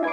Yo, 0.00 0.06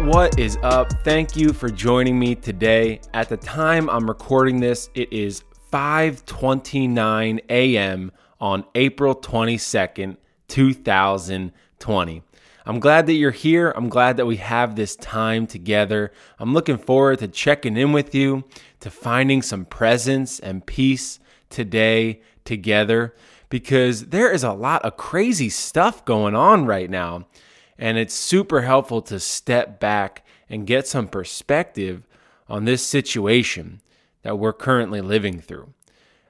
what 0.00 0.40
is 0.40 0.58
up? 0.64 0.92
Thank 1.04 1.36
you 1.36 1.52
for 1.52 1.70
joining 1.70 2.18
me 2.18 2.34
today. 2.34 3.00
At 3.14 3.28
the 3.28 3.36
time 3.36 3.88
I'm 3.88 4.08
recording 4.08 4.58
this, 4.58 4.90
it 4.94 5.12
is 5.12 5.44
5:29 5.72 7.38
a.m. 7.48 8.10
on 8.40 8.64
April 8.74 9.14
22nd, 9.14 10.16
2020. 10.48 12.22
I'm 12.68 12.80
glad 12.80 13.06
that 13.06 13.12
you're 13.12 13.30
here. 13.30 13.72
I'm 13.76 13.88
glad 13.88 14.16
that 14.16 14.26
we 14.26 14.38
have 14.38 14.74
this 14.74 14.96
time 14.96 15.46
together. 15.46 16.12
I'm 16.40 16.52
looking 16.52 16.78
forward 16.78 17.20
to 17.20 17.28
checking 17.28 17.76
in 17.76 17.92
with 17.92 18.12
you, 18.12 18.42
to 18.80 18.90
finding 18.90 19.40
some 19.40 19.64
presence 19.64 20.40
and 20.40 20.66
peace 20.66 21.20
today 21.48 22.22
together 22.44 23.14
because 23.50 24.06
there 24.06 24.32
is 24.32 24.42
a 24.42 24.52
lot 24.52 24.84
of 24.84 24.96
crazy 24.96 25.48
stuff 25.48 26.04
going 26.04 26.34
on 26.34 26.66
right 26.66 26.90
now. 26.90 27.26
And 27.78 27.98
it's 27.98 28.14
super 28.14 28.62
helpful 28.62 29.00
to 29.02 29.20
step 29.20 29.78
back 29.78 30.26
and 30.50 30.66
get 30.66 30.88
some 30.88 31.06
perspective 31.06 32.04
on 32.48 32.64
this 32.64 32.84
situation 32.84 33.80
that 34.22 34.40
we're 34.40 34.52
currently 34.52 35.00
living 35.00 35.40
through. 35.40 35.72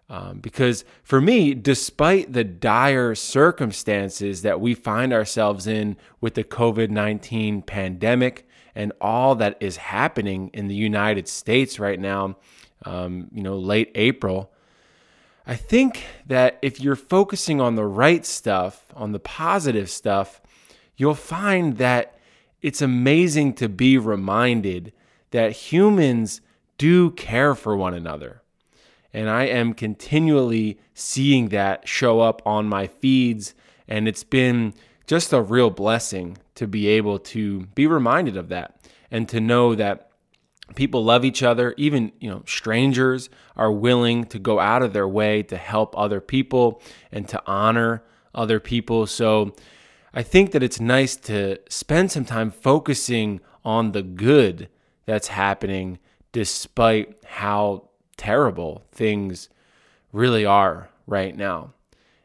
Um, 0.08 0.38
because 0.38 0.84
for 1.02 1.20
me, 1.20 1.52
despite 1.54 2.32
the 2.32 2.44
dire 2.44 3.14
circumstances 3.16 4.42
that 4.42 4.60
we 4.60 4.74
find 4.74 5.12
ourselves 5.12 5.66
in 5.66 5.96
with 6.20 6.34
the 6.34 6.44
COVID 6.44 6.90
19 6.90 7.62
pandemic 7.62 8.46
and 8.74 8.92
all 9.00 9.34
that 9.36 9.56
is 9.58 9.78
happening 9.78 10.50
in 10.52 10.68
the 10.68 10.76
United 10.76 11.26
States 11.26 11.80
right 11.80 11.98
now, 11.98 12.36
um, 12.84 13.28
you 13.32 13.42
know, 13.42 13.58
late 13.58 13.90
April, 13.96 14.52
I 15.44 15.56
think 15.56 16.04
that 16.26 16.58
if 16.62 16.80
you're 16.80 16.96
focusing 16.96 17.60
on 17.60 17.74
the 17.74 17.84
right 17.84 18.24
stuff, 18.24 18.84
on 18.94 19.12
the 19.12 19.18
positive 19.18 19.90
stuff, 19.90 20.40
you'll 20.96 21.14
find 21.14 21.78
that 21.78 22.16
it's 22.62 22.82
amazing 22.82 23.54
to 23.54 23.68
be 23.68 23.98
reminded 23.98 24.92
that 25.30 25.52
humans 25.52 26.40
do 26.78 27.10
care 27.12 27.54
for 27.54 27.76
one 27.76 27.94
another. 27.94 28.42
And 29.12 29.30
I 29.30 29.44
am 29.44 29.74
continually 29.74 30.78
seeing 30.94 31.48
that 31.48 31.88
show 31.88 32.20
up 32.20 32.42
on 32.44 32.68
my 32.68 32.86
feeds. 32.86 33.54
And 33.88 34.06
it's 34.08 34.24
been 34.24 34.74
just 35.06 35.32
a 35.32 35.40
real 35.40 35.70
blessing 35.70 36.38
to 36.56 36.66
be 36.66 36.88
able 36.88 37.18
to 37.18 37.60
be 37.74 37.86
reminded 37.86 38.36
of 38.36 38.48
that 38.48 38.80
and 39.10 39.28
to 39.28 39.40
know 39.40 39.74
that 39.74 40.10
people 40.74 41.04
love 41.04 41.24
each 41.24 41.44
other 41.44 41.74
even 41.76 42.10
you 42.18 42.28
know 42.28 42.42
strangers 42.44 43.30
are 43.56 43.70
willing 43.70 44.24
to 44.24 44.36
go 44.36 44.58
out 44.58 44.82
of 44.82 44.92
their 44.92 45.06
way 45.06 45.40
to 45.40 45.56
help 45.56 45.96
other 45.96 46.20
people 46.20 46.82
and 47.12 47.28
to 47.28 47.40
honor 47.46 48.02
other 48.34 48.58
people 48.58 49.06
so 49.06 49.54
I 50.12 50.22
think 50.22 50.52
that 50.52 50.62
it's 50.62 50.80
nice 50.80 51.14
to 51.16 51.58
spend 51.68 52.10
some 52.10 52.24
time 52.24 52.50
focusing 52.50 53.40
on 53.64 53.92
the 53.92 54.02
good 54.02 54.68
that's 55.04 55.28
happening 55.28 55.98
despite 56.32 57.22
how 57.24 57.85
terrible 58.16 58.84
things 58.92 59.48
really 60.12 60.44
are 60.44 60.90
right 61.06 61.36
now. 61.36 61.72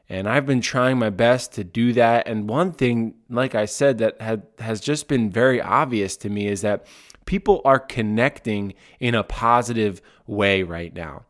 And 0.10 0.28
I've 0.28 0.46
been 0.46 0.60
trying 0.60 1.00
my 1.00 1.10
best 1.10 1.54
to 1.54 1.64
do 1.64 1.94
that. 1.94 2.28
And 2.28 2.50
one 2.50 2.74
thing, 2.74 3.14
like 3.30 3.56
I 3.56 3.66
said, 3.66 4.00
that 4.00 4.20
had, 4.22 4.44
has 4.60 4.82
just 4.82 5.08
been 5.08 5.30
very 5.30 5.62
obvious 5.62 6.18
to 6.18 6.30
me 6.30 6.48
is 6.48 6.62
that 6.62 6.86
people 7.26 7.62
are 7.64 7.80
connecting 7.80 8.74
in 9.00 9.16
a 9.16 9.24
positive 9.24 10.02
way 10.28 10.64
right 10.64 10.94
now. 10.94 11.24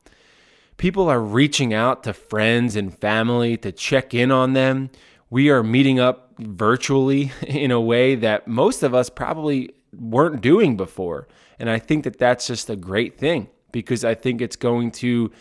People 0.77 1.09
are 1.09 1.21
reaching 1.21 1.75
out 1.75 2.01
to 2.03 2.13
friends 2.13 2.75
and 2.75 2.97
family 2.97 3.55
to 3.57 3.71
check 3.71 4.15
in 4.15 4.31
on 4.31 4.53
them. 4.53 4.89
We 5.29 5.51
are 5.51 5.61
meeting 5.61 5.99
up 5.99 6.33
virtually 6.39 7.31
in 7.47 7.69
a 7.69 7.79
way 7.79 8.15
that 8.15 8.47
most 8.47 8.81
of 8.81 8.95
us 8.95 9.11
probably 9.11 9.75
weren't 9.93 10.41
doing 10.41 10.75
before. 10.75 11.27
And 11.59 11.69
I 11.69 11.77
think 11.77 12.03
that 12.05 12.17
that's 12.17 12.47
just 12.47 12.67
a 12.67 12.75
great 12.75 13.19
thing 13.19 13.47
because 13.71 14.03
I 14.05 14.15
think 14.15 14.41
it's 14.41 14.55
going 14.55 14.91
to 14.91 15.31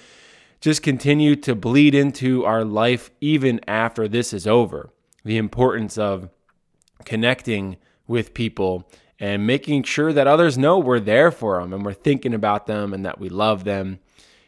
just 0.61 0.83
continue 0.83 1.37
to 1.37 1.55
bleed 1.55 1.95
into 1.95 2.45
our 2.45 2.65
life 2.65 3.11
even 3.21 3.61
after 3.67 4.09
this 4.09 4.33
is 4.33 4.47
over. 4.47 4.91
The 5.25 5.39
importance 5.39 5.97
of 5.99 6.29
connecting 7.05 7.77
with 8.07 8.35
people 8.35 8.91
and 9.19 9.47
making 9.47 9.85
sure 9.85 10.13
that 10.13 10.27
others 10.27 10.59
know 10.59 10.79
we're 10.79 11.01
there 11.01 11.31
for 11.31 11.61
them 11.61 11.73
and 11.73 11.85
we're 11.85 11.93
thinking 11.93 12.35
about 12.35 12.67
them 12.67 12.93
and 12.93 13.05
that 13.05 13.19
we 13.19 13.29
love 13.29 13.65
them 13.65 14.01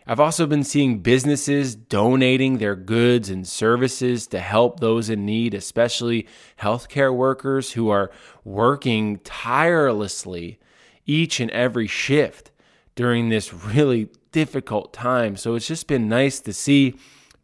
I've 0.06 0.20
also 0.20 0.47
been 0.47 0.64
seeing 0.64 0.99
businesses 0.99 1.76
donating 1.76 2.59
their 2.59 2.75
goods 2.75 3.31
and 3.31 3.47
services 3.47 4.26
to 4.28 4.41
help 4.41 4.81
those 4.81 5.09
in 5.09 5.25
need, 5.25 5.54
especially 5.54 6.26
healthcare 6.60 7.14
workers 7.14 7.72
who 7.72 7.88
are 7.88 8.10
working 8.44 9.20
tirelessly 9.20 10.59
each 11.06 11.38
and 11.38 11.50
every 11.53 11.87
shift 11.87 12.50
during 12.95 13.29
this 13.29 13.53
really 13.53 14.09
difficult 14.33 14.93
time. 14.93 15.37
So 15.37 15.55
it's 15.55 15.67
just 15.67 15.87
been 15.87 16.09
nice 16.09 16.41
to 16.41 16.53
see 16.53 16.95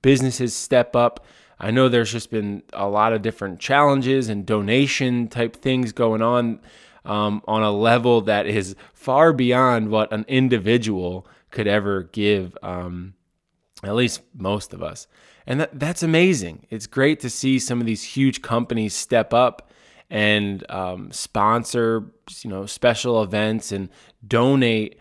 businesses 0.02 0.54
step 0.54 0.96
up. 0.96 1.24
I 1.60 1.70
know 1.70 1.88
there's 1.88 2.12
just 2.12 2.30
been 2.30 2.62
a 2.72 2.88
lot 2.88 3.12
of 3.12 3.22
different 3.22 3.58
challenges 3.58 4.28
and 4.28 4.46
donation 4.46 5.28
type 5.28 5.56
things 5.56 5.92
going 5.92 6.22
on 6.22 6.60
um, 7.04 7.42
on 7.48 7.62
a 7.62 7.72
level 7.72 8.20
that 8.22 8.46
is 8.46 8.76
far 8.92 9.32
beyond 9.32 9.90
what 9.90 10.12
an 10.12 10.24
individual 10.28 11.26
could 11.50 11.66
ever 11.66 12.04
give, 12.04 12.56
um, 12.62 13.14
at 13.82 13.94
least 13.94 14.20
most 14.34 14.72
of 14.72 14.82
us. 14.82 15.06
And 15.46 15.60
that, 15.60 15.78
that's 15.78 16.02
amazing. 16.02 16.66
It's 16.70 16.86
great 16.86 17.20
to 17.20 17.30
see 17.30 17.58
some 17.58 17.80
of 17.80 17.86
these 17.86 18.04
huge 18.04 18.42
companies 18.42 18.94
step 18.94 19.32
up 19.32 19.70
and 20.10 20.70
um, 20.70 21.10
sponsor, 21.10 22.12
you 22.42 22.50
know, 22.50 22.66
special 22.66 23.22
events 23.22 23.72
and 23.72 23.88
donate 24.26 24.98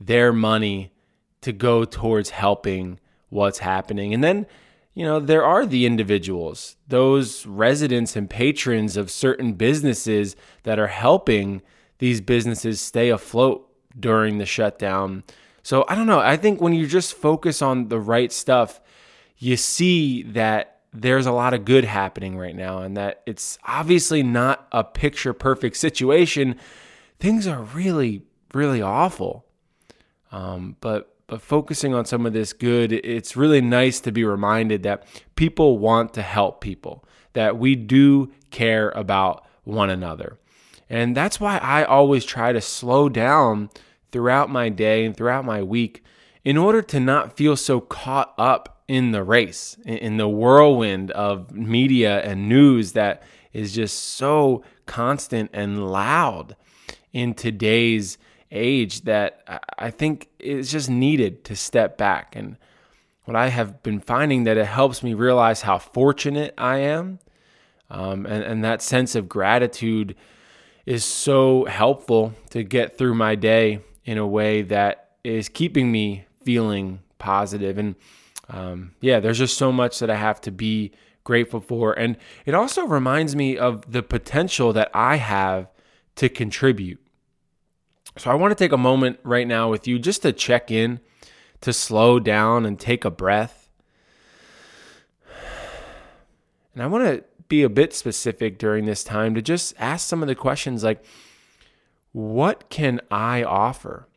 their 0.00 0.32
money 0.32 0.92
to 1.40 1.52
go 1.52 1.84
towards 1.84 2.30
helping 2.30 2.98
what's 3.28 3.58
happening. 3.58 4.14
And 4.14 4.24
then, 4.24 4.46
you 4.94 5.04
know, 5.04 5.20
there 5.20 5.44
are 5.44 5.66
the 5.66 5.86
individuals, 5.86 6.76
those 6.86 7.46
residents 7.46 8.16
and 8.16 8.28
patrons 8.28 8.96
of 8.96 9.10
certain 9.10 9.52
businesses 9.52 10.36
that 10.64 10.78
are 10.78 10.88
helping 10.88 11.62
these 11.98 12.20
businesses 12.20 12.80
stay 12.80 13.08
afloat 13.08 13.68
during 13.98 14.38
the 14.38 14.46
shutdown 14.46 15.24
so 15.68 15.84
I 15.86 15.96
don't 15.96 16.06
know. 16.06 16.20
I 16.20 16.38
think 16.38 16.62
when 16.62 16.72
you 16.72 16.86
just 16.86 17.12
focus 17.12 17.60
on 17.60 17.88
the 17.88 18.00
right 18.00 18.32
stuff, 18.32 18.80
you 19.36 19.54
see 19.54 20.22
that 20.22 20.80
there's 20.94 21.26
a 21.26 21.32
lot 21.32 21.52
of 21.52 21.66
good 21.66 21.84
happening 21.84 22.38
right 22.38 22.56
now 22.56 22.78
and 22.78 22.96
that 22.96 23.20
it's 23.26 23.58
obviously 23.66 24.22
not 24.22 24.66
a 24.72 24.82
picture 24.82 25.34
perfect 25.34 25.76
situation. 25.76 26.56
Things 27.20 27.46
are 27.46 27.60
really, 27.60 28.22
really 28.54 28.80
awful. 28.80 29.44
Um, 30.32 30.76
but 30.80 31.14
but 31.28 31.42
focusing 31.42 31.94
on 31.94 32.06
some 32.06 32.24
of 32.24 32.32
this 32.32 32.54
good, 32.54 32.90
it's 32.90 33.36
really 33.36 33.60
nice 33.60 34.00
to 34.00 34.10
be 34.10 34.24
reminded 34.24 34.82
that 34.84 35.06
people 35.36 35.78
want 35.78 36.14
to 36.14 36.22
help 36.22 36.62
people, 36.62 37.04
that 37.34 37.58
we 37.58 37.76
do 37.76 38.32
care 38.50 38.88
about 38.90 39.44
one 39.64 39.90
another. 39.90 40.38
And 40.88 41.14
that's 41.14 41.38
why 41.38 41.58
I 41.58 41.84
always 41.84 42.24
try 42.24 42.52
to 42.52 42.62
slow 42.62 43.10
down 43.10 43.68
throughout 44.10 44.48
my 44.48 44.70
day 44.70 45.04
and 45.04 45.14
throughout 45.14 45.44
my 45.44 45.62
week 45.62 46.02
in 46.44 46.56
order 46.56 46.80
to 46.80 46.98
not 46.98 47.36
feel 47.36 47.56
so 47.56 47.78
caught 47.78 48.32
up 48.38 48.82
in 48.88 49.10
the 49.10 49.22
race, 49.22 49.76
in 49.84 50.16
the 50.16 50.28
whirlwind 50.28 51.10
of 51.10 51.52
media 51.52 52.22
and 52.22 52.48
news 52.48 52.92
that 52.92 53.22
is 53.52 53.74
just 53.74 53.98
so 53.98 54.62
constant 54.86 55.50
and 55.52 55.92
loud 55.92 56.56
in 57.12 57.34
today's 57.34 58.16
age 58.50 59.02
that 59.02 59.62
I 59.78 59.90
think 59.90 60.28
is 60.38 60.70
just 60.70 60.88
needed 60.88 61.44
to 61.44 61.56
step 61.56 61.98
back. 61.98 62.34
And 62.34 62.56
what 63.24 63.36
I 63.36 63.48
have 63.48 63.82
been 63.82 64.00
finding 64.00 64.44
that 64.44 64.56
it 64.56 64.66
helps 64.66 65.02
me 65.02 65.14
realize 65.14 65.62
how 65.62 65.78
fortunate 65.78 66.54
I 66.56 66.78
am. 66.78 67.18
Um, 67.90 68.26
and, 68.26 68.42
and 68.44 68.64
that 68.64 68.82
sense 68.82 69.14
of 69.14 69.28
gratitude 69.28 70.14
is 70.86 71.04
so 71.04 71.64
helpful 71.66 72.32
to 72.50 72.62
get 72.62 72.96
through 72.96 73.14
my 73.14 73.34
day 73.34 73.80
in 74.04 74.16
a 74.16 74.26
way 74.26 74.62
that 74.62 75.10
is 75.24 75.48
keeping 75.48 75.92
me 75.92 76.24
feeling 76.42 77.00
positive. 77.18 77.76
And 77.76 77.94
um, 78.48 78.92
yeah, 79.00 79.20
there's 79.20 79.38
just 79.38 79.58
so 79.58 79.70
much 79.70 79.98
that 79.98 80.08
I 80.08 80.16
have 80.16 80.40
to 80.42 80.50
be 80.50 80.92
grateful 81.24 81.60
for. 81.60 81.92
And 81.92 82.16
it 82.46 82.54
also 82.54 82.86
reminds 82.86 83.36
me 83.36 83.58
of 83.58 83.90
the 83.92 84.02
potential 84.02 84.72
that 84.72 84.90
I 84.94 85.16
have 85.16 85.68
to 86.16 86.30
contribute. 86.30 87.00
So 88.18 88.32
I 88.32 88.34
want 88.34 88.50
to 88.50 88.56
take 88.56 88.72
a 88.72 88.76
moment 88.76 89.20
right 89.22 89.46
now 89.46 89.70
with 89.70 89.86
you 89.86 89.98
just 89.98 90.22
to 90.22 90.32
check 90.32 90.72
in, 90.72 90.98
to 91.60 91.72
slow 91.72 92.18
down 92.18 92.66
and 92.66 92.78
take 92.78 93.04
a 93.04 93.10
breath. 93.10 93.70
And 96.74 96.82
I 96.82 96.86
want 96.86 97.04
to 97.04 97.24
be 97.48 97.62
a 97.62 97.68
bit 97.68 97.94
specific 97.94 98.58
during 98.58 98.86
this 98.86 99.04
time 99.04 99.34
to 99.34 99.42
just 99.42 99.72
ask 99.78 100.06
some 100.06 100.20
of 100.20 100.28
the 100.28 100.34
questions 100.34 100.82
like, 100.82 101.02
what 102.12 102.68
can 102.70 103.00
I 103.10 103.44
offer? 103.44 104.08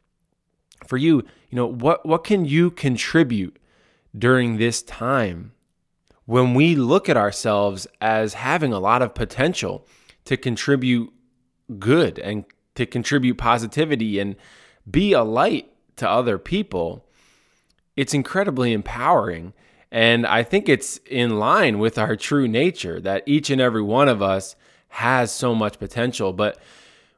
For 0.87 0.97
you, 0.97 1.17
you 1.49 1.55
know, 1.55 1.67
what 1.67 2.03
what 2.05 2.23
can 2.23 2.45
you 2.45 2.71
contribute 2.71 3.57
during 4.17 4.57
this 4.57 4.81
time 4.81 5.51
when 6.25 6.55
we 6.55 6.75
look 6.75 7.07
at 7.07 7.17
ourselves 7.17 7.85
as 7.99 8.33
having 8.33 8.73
a 8.73 8.79
lot 8.79 9.03
of 9.03 9.13
potential 9.13 9.85
to 10.25 10.37
contribute 10.37 11.13
good 11.77 12.17
and 12.17 12.45
to 12.81 12.85
contribute 12.87 13.37
positivity 13.37 14.19
and 14.19 14.35
be 14.89 15.13
a 15.13 15.23
light 15.23 15.71
to 15.97 16.09
other 16.09 16.39
people, 16.39 17.05
it's 17.95 18.13
incredibly 18.13 18.73
empowering. 18.73 19.53
And 19.91 20.25
I 20.25 20.41
think 20.41 20.67
it's 20.67 20.99
in 21.05 21.37
line 21.37 21.77
with 21.77 21.99
our 21.99 22.15
true 22.15 22.47
nature 22.47 22.99
that 23.01 23.23
each 23.27 23.49
and 23.51 23.61
every 23.61 23.83
one 23.83 24.07
of 24.07 24.21
us 24.21 24.55
has 24.89 25.31
so 25.31 25.53
much 25.53 25.77
potential. 25.77 26.33
But 26.33 26.57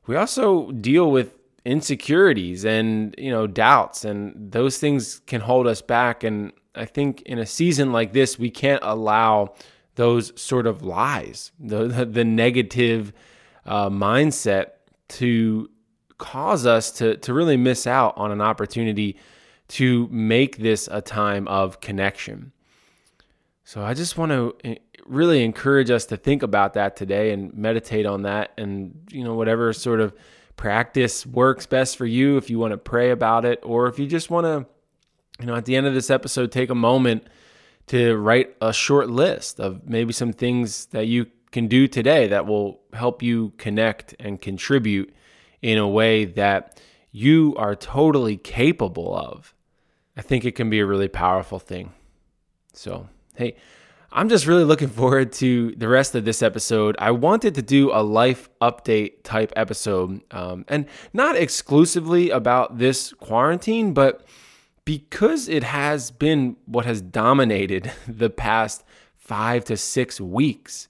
we 0.06 0.16
also 0.18 0.72
deal 0.72 1.10
with 1.10 1.38
insecurities 1.66 2.66
and 2.66 3.16
you 3.18 3.32
know 3.32 3.48
doubts 3.48 4.04
and 4.04 4.52
those 4.52 4.78
things 4.78 5.22
can 5.28 5.40
hold 5.40 5.66
us 5.66 5.82
back 5.82 6.22
and 6.22 6.52
i 6.76 6.84
think 6.84 7.22
in 7.22 7.40
a 7.40 7.46
season 7.46 7.94
like 7.94 8.12
this 8.12 8.38
we 8.38 8.50
can't 8.50 8.82
allow 8.84 9.54
those 9.96 10.38
sort 10.40 10.68
of 10.68 10.84
lies 10.84 11.54
the 11.58 12.06
the, 12.12 12.26
negative 12.26 13.14
uh, 13.66 13.90
mindset 13.90 14.72
to 15.14 15.70
cause 16.18 16.66
us 16.66 16.92
to 16.92 17.18
to 17.18 17.34
really 17.34 17.58
miss 17.58 17.86
out 17.88 18.18
on 18.18 18.32
an 18.32 18.42
opportunity 18.42 19.18
to 19.68 20.08
make 20.12 20.58
this 20.58 20.88
a 20.92 21.02
time 21.02 21.48
of 21.48 21.80
connection. 21.80 22.52
So 23.66 23.82
i 23.82 23.94
just 23.94 24.18
want 24.18 24.32
to 24.32 24.56
eh, 24.64 24.76
really 25.06 25.44
encourage 25.44 25.90
us 25.90 26.06
to 26.08 26.18
think 26.18 26.44
about 26.44 26.74
that 26.74 26.96
today 26.96 27.32
and 27.32 27.54
meditate 27.54 28.06
on 28.06 28.24
that 28.24 28.52
and 28.58 28.94
you 29.12 29.24
know 29.24 29.36
whatever 29.36 29.74
sort 29.74 30.00
of 30.00 30.14
practice 30.56 31.26
works 31.26 31.66
best 31.66 31.98
for 31.98 32.06
you 32.06 32.38
if 32.38 32.50
you 32.50 32.60
want 32.60 32.72
to 32.72 32.78
pray 32.78 33.10
about 33.10 33.44
it 33.44 33.60
or 33.64 33.88
if 33.88 34.00
you 34.00 34.08
just 34.08 34.30
want 34.30 34.46
to 34.46 34.66
you 35.40 35.48
know 35.48 35.56
at 35.56 35.66
the 35.66 35.76
end 35.76 35.88
of 35.88 35.94
this 35.94 36.10
episode 36.10 36.52
take 36.52 36.70
a 36.70 36.76
moment 36.76 37.26
to 37.88 38.16
write 38.16 38.56
a 38.62 38.72
short 38.72 39.10
list 39.10 39.60
of 39.60 39.88
maybe 39.90 40.14
some 40.14 40.32
things 40.32 40.86
that 40.88 41.08
you 41.08 41.26
can 41.54 41.68
do 41.68 41.88
today 41.88 42.28
that 42.28 42.46
will 42.46 42.82
help 42.92 43.24
you 43.24 43.54
connect 43.58 44.16
and 44.20 44.42
contribute 44.42 45.14
in 45.62 45.78
a 45.78 45.88
way 45.88 46.26
that 46.26 46.82
you 47.12 47.56
are 47.58 47.76
totally 47.76 48.36
capable 48.36 49.16
of. 49.16 49.54
I 50.18 50.22
think 50.22 50.44
it 50.44 50.54
can 50.54 50.70
be 50.70 50.80
a 50.80 50.86
really 50.86 51.08
powerful 51.08 51.60
thing. 51.60 51.94
So, 52.74 53.08
hey, 53.36 53.56
I'm 54.12 54.30
just 54.30 54.46
really 54.46 54.64
looking 54.64 54.90
forward 54.90 55.32
to 55.34 55.74
the 55.76 55.88
rest 55.88 56.14
of 56.14 56.26
this 56.26 56.44
episode. 56.44 56.96
I 57.00 57.12
wanted 57.12 57.56
to 57.56 57.62
do 57.62 57.92
a 57.92 58.04
life 58.04 58.50
update 58.62 59.24
type 59.24 59.52
episode, 59.56 60.22
um, 60.32 60.66
and 60.68 60.86
not 61.14 61.36
exclusively 61.36 62.30
about 62.30 62.78
this 62.78 63.14
quarantine, 63.14 63.94
but 63.94 64.26
because 64.86 65.48
it 65.48 65.64
has 65.64 66.12
been 66.12 66.58
what 66.66 66.86
has 66.86 67.02
dominated 67.02 67.92
the 68.08 68.30
past 68.30 68.84
five 69.16 69.66
to 69.66 69.78
six 69.78 70.20
weeks. 70.20 70.90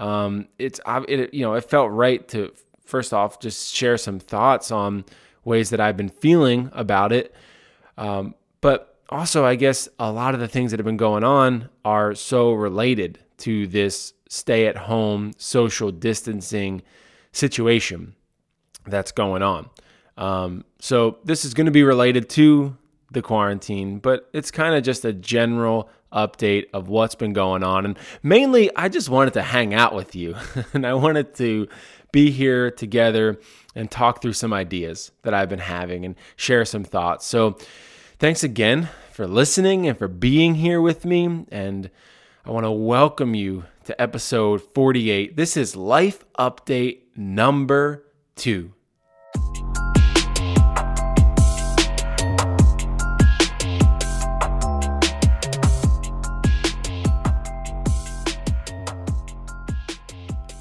Um, 0.00 0.48
it's 0.58 0.80
it, 0.86 1.32
you 1.32 1.42
know 1.42 1.54
it 1.54 1.64
felt 1.64 1.92
right 1.92 2.26
to 2.28 2.52
first 2.84 3.12
off 3.12 3.38
just 3.38 3.72
share 3.72 3.96
some 3.96 4.18
thoughts 4.18 4.72
on 4.72 5.04
ways 5.44 5.70
that 5.70 5.80
I've 5.80 5.96
been 5.96 6.08
feeling 6.08 6.70
about 6.72 7.12
it, 7.12 7.34
um, 7.96 8.34
but 8.60 8.90
also, 9.10 9.44
I 9.44 9.56
guess 9.56 9.88
a 9.98 10.12
lot 10.12 10.34
of 10.34 10.40
the 10.40 10.48
things 10.48 10.70
that 10.70 10.78
have 10.78 10.86
been 10.86 10.96
going 10.96 11.24
on 11.24 11.68
are 11.84 12.14
so 12.14 12.52
related 12.52 13.18
to 13.38 13.66
this 13.66 14.14
stay 14.28 14.66
at 14.66 14.76
home 14.76 15.32
social 15.36 15.90
distancing 15.90 16.82
situation 17.32 18.14
that's 18.86 19.10
going 19.10 19.42
on. 19.42 19.68
Um, 20.16 20.64
so, 20.78 21.18
this 21.24 21.44
is 21.44 21.54
going 21.54 21.66
to 21.66 21.72
be 21.72 21.82
related 21.82 22.28
to 22.30 22.76
the 23.10 23.20
quarantine, 23.20 23.98
but 23.98 24.30
it's 24.32 24.52
kind 24.52 24.76
of 24.76 24.84
just 24.84 25.04
a 25.04 25.12
general 25.12 25.90
update 26.12 26.66
of 26.72 26.88
what's 26.88 27.14
been 27.14 27.32
going 27.32 27.62
on. 27.62 27.84
And 27.84 27.98
mainly, 28.22 28.74
I 28.76 28.88
just 28.88 29.08
wanted 29.08 29.34
to 29.34 29.42
hang 29.42 29.74
out 29.74 29.94
with 29.94 30.14
you 30.14 30.36
and 30.72 30.86
I 30.86 30.94
wanted 30.94 31.34
to 31.36 31.68
be 32.12 32.30
here 32.30 32.70
together 32.70 33.40
and 33.74 33.90
talk 33.90 34.20
through 34.20 34.32
some 34.32 34.52
ideas 34.52 35.12
that 35.22 35.32
I've 35.32 35.48
been 35.48 35.60
having 35.60 36.04
and 36.04 36.16
share 36.36 36.64
some 36.64 36.84
thoughts. 36.84 37.26
So, 37.26 37.56
Thanks 38.20 38.44
again 38.44 38.90
for 39.12 39.26
listening 39.26 39.88
and 39.88 39.96
for 39.98 40.06
being 40.06 40.56
here 40.56 40.78
with 40.82 41.06
me. 41.06 41.46
And 41.50 41.88
I 42.44 42.50
want 42.50 42.66
to 42.66 42.70
welcome 42.70 43.34
you 43.34 43.64
to 43.84 43.98
episode 43.98 44.60
48. 44.60 45.38
This 45.38 45.56
is 45.56 45.74
Life 45.74 46.26
Update 46.38 46.98
number 47.16 48.04
two. 48.36 48.74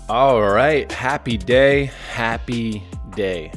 All 0.09 0.41
right. 0.41 0.91
Happy 0.91 1.37
day. 1.37 1.91
Happy 2.11 2.81
day. 3.15 3.51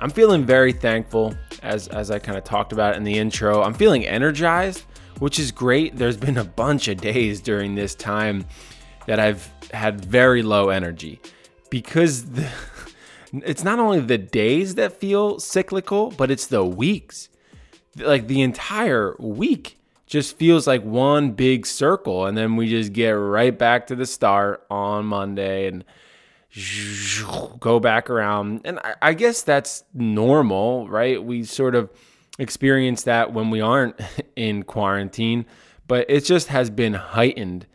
I'm 0.00 0.08
feeling 0.08 0.46
very 0.46 0.72
thankful 0.72 1.34
as 1.62 1.88
as 1.88 2.10
I 2.10 2.18
kind 2.18 2.38
of 2.38 2.44
talked 2.44 2.72
about 2.72 2.96
in 2.96 3.04
the 3.04 3.18
intro. 3.18 3.62
I'm 3.62 3.74
feeling 3.74 4.06
energized, 4.06 4.84
which 5.18 5.38
is 5.38 5.52
great. 5.52 5.94
There's 5.94 6.16
been 6.16 6.38
a 6.38 6.44
bunch 6.44 6.88
of 6.88 7.02
days 7.02 7.42
during 7.42 7.74
this 7.74 7.94
time 7.94 8.46
that 9.04 9.20
I've 9.20 9.46
had 9.74 10.02
very 10.02 10.42
low 10.42 10.70
energy 10.70 11.20
because 11.68 12.30
the, 12.30 12.48
it's 13.34 13.62
not 13.62 13.78
only 13.78 14.00
the 14.00 14.16
days 14.16 14.76
that 14.76 14.94
feel 14.94 15.38
cyclical, 15.38 16.12
but 16.12 16.30
it's 16.30 16.46
the 16.46 16.64
weeks. 16.64 17.28
Like 17.98 18.26
the 18.26 18.40
entire 18.40 19.16
week 19.18 19.76
just 20.06 20.36
feels 20.36 20.66
like 20.66 20.82
one 20.82 21.32
big 21.32 21.66
circle 21.66 22.26
and 22.26 22.36
then 22.36 22.56
we 22.56 22.68
just 22.68 22.92
get 22.92 23.10
right 23.10 23.56
back 23.56 23.86
to 23.86 23.96
the 23.96 24.06
start 24.06 24.64
on 24.70 25.06
Monday 25.06 25.66
and 25.66 25.84
go 27.58 27.80
back 27.80 28.08
around. 28.10 28.60
And 28.64 28.78
I, 28.80 28.94
I 29.02 29.14
guess 29.14 29.42
that's 29.42 29.84
normal, 29.92 30.88
right? 30.88 31.22
We 31.22 31.44
sort 31.44 31.74
of 31.74 31.90
experience 32.38 33.04
that 33.04 33.32
when 33.32 33.50
we 33.50 33.60
aren't 33.60 33.98
in 34.36 34.62
quarantine, 34.62 35.46
but 35.86 36.06
it 36.08 36.24
just 36.24 36.48
has 36.48 36.70
been 36.70 36.94
heightened 36.94 37.66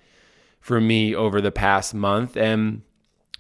for 0.60 0.80
me 0.80 1.16
over 1.16 1.42
the 1.42 1.52
past 1.52 1.94
month. 1.94 2.38
And 2.38 2.84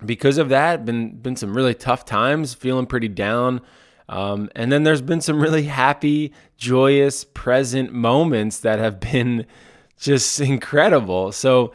because 0.05 0.37
of 0.37 0.49
that, 0.49 0.85
been 0.85 1.17
been 1.17 1.35
some 1.35 1.53
really 1.53 1.73
tough 1.73 2.05
times, 2.05 2.53
feeling 2.53 2.85
pretty 2.85 3.09
down. 3.09 3.61
Um, 4.09 4.49
and 4.55 4.71
then 4.71 4.83
there's 4.83 5.03
been 5.03 5.21
some 5.21 5.39
really 5.39 5.63
happy, 5.63 6.33
joyous, 6.57 7.23
present 7.23 7.93
moments 7.93 8.61
that 8.61 8.79
have 8.79 8.99
been 8.99 9.45
just 9.99 10.41
incredible. 10.41 11.31
So 11.31 11.73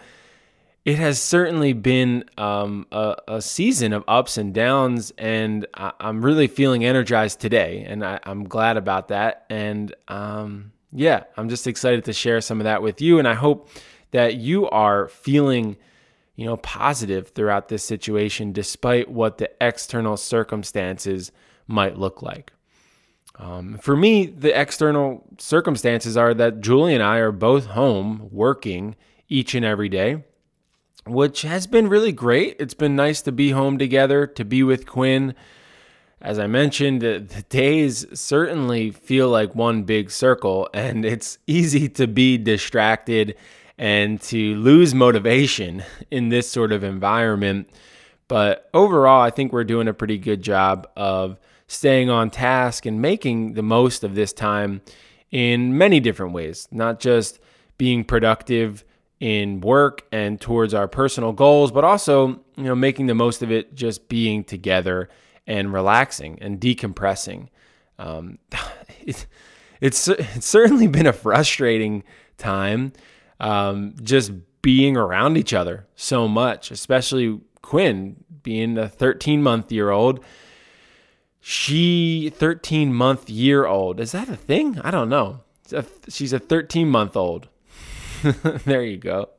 it 0.84 0.98
has 0.98 1.22
certainly 1.22 1.72
been 1.72 2.24
um, 2.36 2.86
a, 2.90 3.16
a, 3.28 3.40
season 3.40 3.92
of 3.92 4.04
ups 4.08 4.36
and 4.36 4.52
downs, 4.52 5.12
and 5.16 5.66
I, 5.74 5.92
am 6.00 6.22
really 6.22 6.46
feeling 6.46 6.84
energized 6.84 7.40
today, 7.40 7.86
and 7.88 8.04
I, 8.04 8.18
am 8.26 8.44
glad 8.44 8.76
about 8.76 9.08
that. 9.08 9.46
And 9.48 9.94
um, 10.08 10.72
yeah, 10.92 11.24
I'm 11.36 11.48
just 11.48 11.66
excited 11.66 12.04
to 12.04 12.12
share 12.12 12.40
some 12.40 12.60
of 12.60 12.64
that 12.64 12.82
with 12.82 13.00
you, 13.00 13.18
and 13.18 13.28
I 13.28 13.34
hope 13.34 13.70
that 14.10 14.34
you 14.34 14.68
are 14.68 15.08
feeling, 15.08 15.76
you 16.36 16.44
know, 16.44 16.56
positive 16.58 17.28
throughout 17.28 17.68
this 17.68 17.84
situation, 17.84 18.52
despite 18.52 19.08
what 19.08 19.38
the 19.38 19.50
external 19.60 20.16
circumstances 20.16 21.32
might 21.66 21.98
look 21.98 22.22
like. 22.22 22.52
Um, 23.36 23.78
for 23.78 23.96
me, 23.96 24.26
the 24.26 24.58
external 24.58 25.24
circumstances 25.38 26.16
are 26.16 26.34
that 26.34 26.60
Julie 26.60 26.94
and 26.94 27.02
I 27.02 27.16
are 27.16 27.32
both 27.32 27.66
home 27.66 28.28
working 28.30 28.94
each 29.28 29.54
and 29.54 29.64
every 29.64 29.88
day 29.88 30.22
which 31.06 31.42
has 31.42 31.66
been 31.66 31.88
really 31.88 32.12
great. 32.12 32.56
It's 32.58 32.74
been 32.74 32.96
nice 32.96 33.20
to 33.22 33.32
be 33.32 33.50
home 33.50 33.78
together, 33.78 34.26
to 34.26 34.44
be 34.44 34.62
with 34.62 34.86
Quinn. 34.86 35.34
As 36.20 36.38
I 36.38 36.46
mentioned, 36.46 37.02
the, 37.02 37.18
the 37.18 37.42
days 37.42 38.06
certainly 38.18 38.90
feel 38.90 39.28
like 39.28 39.54
one 39.54 39.82
big 39.82 40.10
circle, 40.10 40.68
and 40.72 41.04
it's 41.04 41.38
easy 41.46 41.88
to 41.90 42.06
be 42.06 42.38
distracted 42.38 43.36
and 43.76 44.20
to 44.22 44.54
lose 44.56 44.94
motivation 44.94 45.84
in 46.10 46.30
this 46.30 46.48
sort 46.48 46.72
of 46.72 46.82
environment. 46.82 47.68
But 48.26 48.70
overall, 48.72 49.20
I 49.20 49.30
think 49.30 49.52
we're 49.52 49.64
doing 49.64 49.88
a 49.88 49.94
pretty 49.94 50.16
good 50.16 50.40
job 50.40 50.88
of 50.96 51.38
staying 51.66 52.10
on 52.10 52.30
task 52.30 52.86
and 52.86 53.00
making 53.00 53.54
the 53.54 53.62
most 53.62 54.04
of 54.04 54.14
this 54.14 54.32
time 54.32 54.82
in 55.30 55.76
many 55.76 56.00
different 56.00 56.32
ways, 56.32 56.68
not 56.70 57.00
just 57.00 57.40
being 57.78 58.04
productive 58.04 58.84
in 59.20 59.60
work 59.60 60.06
and 60.12 60.40
towards 60.40 60.74
our 60.74 60.86
personal 60.86 61.32
goals, 61.32 61.72
but 61.72 61.84
also, 61.84 62.28
you 62.56 62.64
know, 62.64 62.74
making 62.74 63.06
the 63.06 63.14
most 63.14 63.42
of 63.42 63.50
it 63.50 63.74
just 63.74 64.08
being 64.08 64.44
together 64.44 65.08
and 65.46 65.72
relaxing 65.72 66.38
and 66.40 66.60
decompressing. 66.60 67.48
Um, 67.98 68.38
it, 69.00 69.26
it's, 69.80 70.08
it's 70.08 70.46
certainly 70.46 70.86
been 70.86 71.06
a 71.06 71.12
frustrating 71.12 72.04
time 72.38 72.92
um, 73.40 73.94
just 74.02 74.32
being 74.62 74.96
around 74.96 75.36
each 75.36 75.52
other 75.52 75.86
so 75.94 76.26
much, 76.26 76.70
especially 76.70 77.40
Quinn 77.62 78.24
being 78.42 78.78
a 78.78 78.88
13 78.88 79.42
month 79.42 79.72
year 79.72 79.90
old. 79.90 80.24
She 81.46 82.32
13 82.34 82.94
month 82.94 83.28
year 83.28 83.66
old. 83.66 84.00
Is 84.00 84.12
that 84.12 84.28
a 84.28 84.36
thing? 84.36 84.80
I 84.80 84.90
don't 84.90 85.08
know. 85.08 85.40
She's 86.08 86.32
a 86.32 86.38
13 86.38 86.88
month 86.88 87.16
old 87.16 87.48
there 88.64 88.82
you 88.82 88.96
go. 88.96 89.30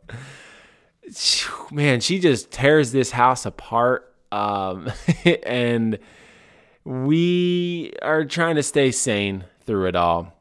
Man, 1.72 2.02
she 2.02 2.20
just 2.20 2.52
tears 2.52 2.92
this 2.92 3.12
house 3.12 3.46
apart. 3.46 4.14
Um, 4.32 4.92
and 5.46 6.00
we 6.84 7.94
are 8.02 8.26
trying 8.26 8.56
to 8.56 8.64
stay 8.64 8.92
sane 8.92 9.46
through 9.66 9.88
it 9.88 9.96
all 9.96 10.34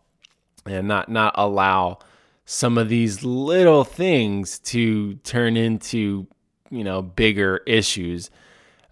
and 0.67 0.89
not 0.89 1.09
not 1.09 1.35
allow 1.37 1.99
some 2.45 2.77
of 2.77 2.89
these 2.89 3.23
little 3.25 3.85
things 3.85 4.59
to 4.59 5.15
turn 5.17 5.57
into 5.57 6.27
you 6.71 6.85
know 6.85 7.01
bigger 7.01 7.59
issues 7.67 8.31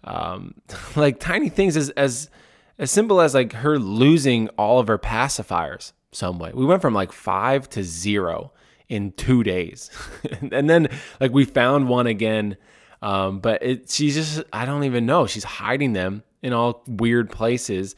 um, 0.03 0.55
like 0.95 1.19
tiny 1.19 1.49
things 1.49 1.77
as 1.77 1.89
as 1.91 2.29
as 2.83 2.91
simple 2.91 3.21
as 3.21 3.33
like 3.33 3.53
her 3.53 3.79
losing 3.79 4.49
all 4.49 4.77
of 4.77 4.87
her 4.87 4.97
pacifiers 4.97 5.93
some 6.11 6.37
way. 6.37 6.51
We 6.53 6.65
went 6.65 6.81
from 6.81 6.93
like 6.93 7.13
five 7.13 7.69
to 7.69 7.83
zero 7.83 8.51
in 8.89 9.13
two 9.13 9.41
days. 9.41 9.89
And 10.51 10.69
then 10.69 10.89
like 11.21 11.31
we 11.31 11.45
found 11.45 11.87
one 11.87 12.07
again 12.07 12.57
um, 13.01 13.39
but 13.39 13.63
it 13.63 13.89
she's 13.89 14.15
just 14.15 14.43
i 14.51 14.65
don't 14.65 14.83
even 14.83 15.05
know. 15.05 15.27
She's 15.27 15.45
hiding 15.45 15.93
them 15.93 16.23
in 16.41 16.51
all 16.51 16.83
weird 16.87 17.29
places. 17.29 17.95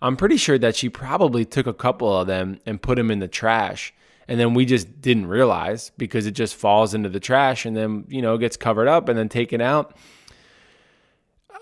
I'm 0.00 0.16
pretty 0.16 0.36
sure 0.36 0.58
that 0.58 0.76
she 0.76 0.88
probably 0.88 1.44
took 1.44 1.66
a 1.66 1.74
couple 1.74 2.16
of 2.16 2.28
them 2.28 2.60
and 2.64 2.80
put 2.80 2.94
them 2.94 3.10
in 3.10 3.18
the 3.18 3.28
trash. 3.28 3.92
And 4.28 4.38
then 4.38 4.54
we 4.54 4.64
just 4.64 5.00
didn't 5.00 5.26
realize 5.26 5.90
because 5.98 6.26
it 6.26 6.32
just 6.32 6.54
falls 6.54 6.94
into 6.94 7.08
the 7.08 7.18
trash 7.18 7.66
and 7.66 7.76
then 7.76 8.04
you 8.08 8.22
know 8.22 8.38
gets 8.38 8.56
covered 8.56 8.86
up 8.86 9.08
and 9.08 9.18
then 9.18 9.28
taken 9.28 9.60
out 9.60 9.96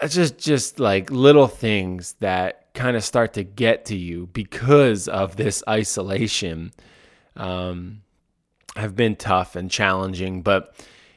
just 0.09 0.38
just 0.38 0.79
like 0.81 1.11
little 1.11 1.49
things 1.49 2.15
that 2.21 2.73
kind 2.75 2.97
of 2.97 3.05
start 3.05 3.35
to 3.35 3.45
get 3.45 3.87
to 3.87 3.97
you 3.97 4.26
because 4.29 5.09
of 5.09 5.37
this 5.37 5.62
isolation 5.69 6.73
um, 7.37 8.03
have 8.76 8.95
been 8.95 9.17
tough 9.17 9.57
and 9.57 9.71
challenging 9.71 10.43
but 10.43 10.75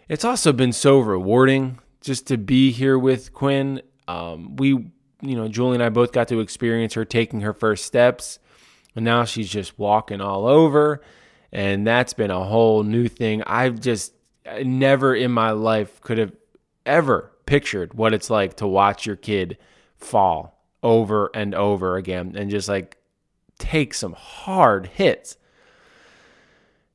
it's 0.07 0.23
also 0.23 0.53
been 0.53 0.73
so 0.73 0.99
rewarding 0.99 1.77
just 2.01 2.27
to 2.27 2.37
be 2.37 2.71
here 2.71 2.97
with 2.97 3.33
quinn 3.33 3.81
um, 4.07 4.55
we 4.55 4.69
you 4.69 5.35
know 5.35 5.47
julie 5.47 5.75
and 5.75 5.83
i 5.83 5.89
both 5.89 6.13
got 6.13 6.27
to 6.29 6.39
experience 6.39 6.93
her 6.93 7.03
taking 7.03 7.41
her 7.41 7.53
first 7.53 7.85
steps 7.85 8.39
and 8.95 9.03
now 9.03 9.25
she's 9.25 9.49
just 9.49 9.77
walking 9.77 10.21
all 10.21 10.47
over 10.47 11.01
and 11.51 11.85
that's 11.85 12.13
been 12.13 12.31
a 12.31 12.43
whole 12.43 12.83
new 12.83 13.07
thing. 13.07 13.43
I've 13.43 13.79
just 13.79 14.13
never 14.63 15.15
in 15.15 15.31
my 15.31 15.51
life 15.51 16.01
could 16.01 16.17
have 16.17 16.33
ever 16.85 17.31
pictured 17.49 17.95
what 17.95 18.13
it's 18.13 18.29
like 18.29 18.57
to 18.57 18.67
watch 18.67 19.05
your 19.07 19.15
kid 19.15 19.57
fall 19.97 20.61
over 20.83 21.31
and 21.33 21.55
over 21.55 21.97
again 21.97 22.35
and 22.37 22.51
just 22.51 22.69
like 22.69 22.97
take 23.57 23.93
some 23.93 24.13
hard 24.13 24.85
hits. 24.85 25.35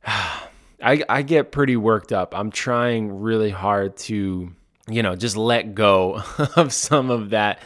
I, 0.06 1.02
I 1.08 1.22
get 1.22 1.50
pretty 1.50 1.76
worked 1.76 2.12
up. 2.12 2.34
I'm 2.36 2.50
trying 2.50 3.20
really 3.20 3.50
hard 3.50 3.96
to, 3.96 4.52
you 4.88 5.02
know, 5.02 5.16
just 5.16 5.36
let 5.36 5.74
go 5.74 6.22
of 6.56 6.72
some 6.72 7.10
of 7.10 7.30
that 7.30 7.60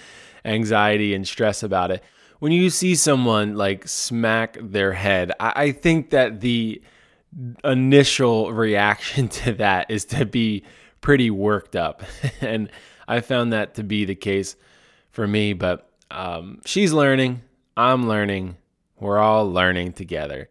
anxiety 0.45 1.15
and 1.15 1.27
stress 1.27 1.63
about 1.63 1.91
it 1.91 2.03
when 2.39 2.53
you 2.53 2.71
see 2.71 2.95
someone 2.95 3.57
like 3.57 3.89
smack 3.89 4.57
their 4.61 4.93
head, 4.93 5.33
I, 5.41 5.53
I 5.57 5.73
think 5.73 6.11
that 6.11 6.41
the 6.41 6.81
initial 7.65 8.53
reaction 8.53 9.29
to 9.41 9.53
that 9.55 9.91
is 9.91 10.05
to 10.07 10.25
be 10.25 10.65
pretty 11.01 11.31
worked 11.31 11.77
up. 11.77 12.03
and 12.41 12.71
I 13.07 13.21
found 13.21 13.53
that 13.53 13.75
to 13.75 13.83
be 13.83 14.05
the 14.05 14.15
case 14.15 14.57
for 15.11 15.27
me. 15.27 15.53
But 15.53 15.91
um, 16.11 16.61
she's 16.65 16.93
learning, 16.93 17.43
I'm 17.77 18.09
learning, 18.09 18.57
we're 18.99 19.19
all 19.19 19.51
learning 19.51 19.93
together. 19.93 20.49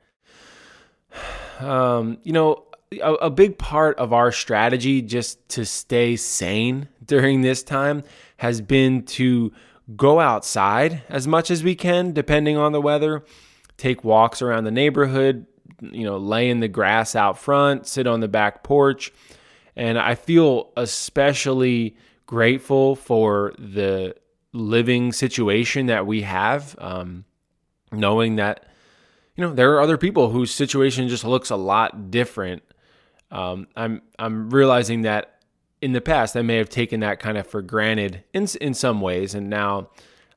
Um, 1.59 2.19
you 2.21 2.33
know, 2.33 2.67
a, 2.91 3.13
a 3.13 3.29
big 3.31 3.57
part 3.57 3.97
of 3.97 4.13
our 4.13 4.31
strategy 4.31 5.01
just 5.01 5.49
to 5.49 5.65
stay 5.65 6.15
sane 6.15 6.87
during 7.03 7.41
this 7.41 7.63
time 7.63 8.03
has 8.37 8.61
been 8.61 9.03
to 9.03 9.51
go 9.95 10.19
outside 10.19 11.01
as 11.09 11.27
much 11.27 11.49
as 11.49 11.63
we 11.63 11.75
can, 11.75 12.13
depending 12.13 12.57
on 12.57 12.73
the 12.73 12.81
weather, 12.81 13.23
take 13.77 14.03
walks 14.03 14.41
around 14.41 14.65
the 14.65 14.71
neighborhood, 14.71 15.45
you 15.81 16.03
know, 16.03 16.17
lay 16.17 16.49
in 16.49 16.59
the 16.59 16.67
grass 16.67 17.15
out 17.15 17.37
front, 17.37 17.87
sit 17.87 18.07
on 18.07 18.19
the 18.19 18.27
back 18.27 18.63
porch. 18.63 19.11
And 19.77 19.99
I 19.99 20.15
feel 20.15 20.71
especially 20.75 21.95
grateful 22.25 22.95
for 22.95 23.53
the 23.59 24.15
living 24.51 25.13
situation 25.13 25.85
that 25.85 26.07
we 26.07 26.23
have, 26.23 26.75
um, 26.79 27.25
knowing 27.91 28.37
that, 28.37 28.65
you 29.35 29.43
know, 29.43 29.53
there 29.53 29.73
are 29.75 29.81
other 29.81 29.97
people 29.97 30.31
whose 30.31 30.51
situation 30.51 31.07
just 31.07 31.23
looks 31.23 31.51
a 31.51 31.55
lot 31.55 32.09
different. 32.09 32.63
Um, 33.29 33.67
I'm 33.75 34.01
I'm 34.17 34.49
realizing 34.49 35.03
that 35.03 35.41
in 35.79 35.93
the 35.93 36.01
past, 36.01 36.35
I 36.35 36.41
may 36.41 36.55
have 36.55 36.69
taken 36.69 37.01
that 37.01 37.19
kind 37.19 37.37
of 37.37 37.45
for 37.45 37.61
granted 37.61 38.23
in 38.33 38.47
in 38.59 38.73
some 38.73 38.99
ways, 38.99 39.35
and 39.35 39.47
now 39.47 39.89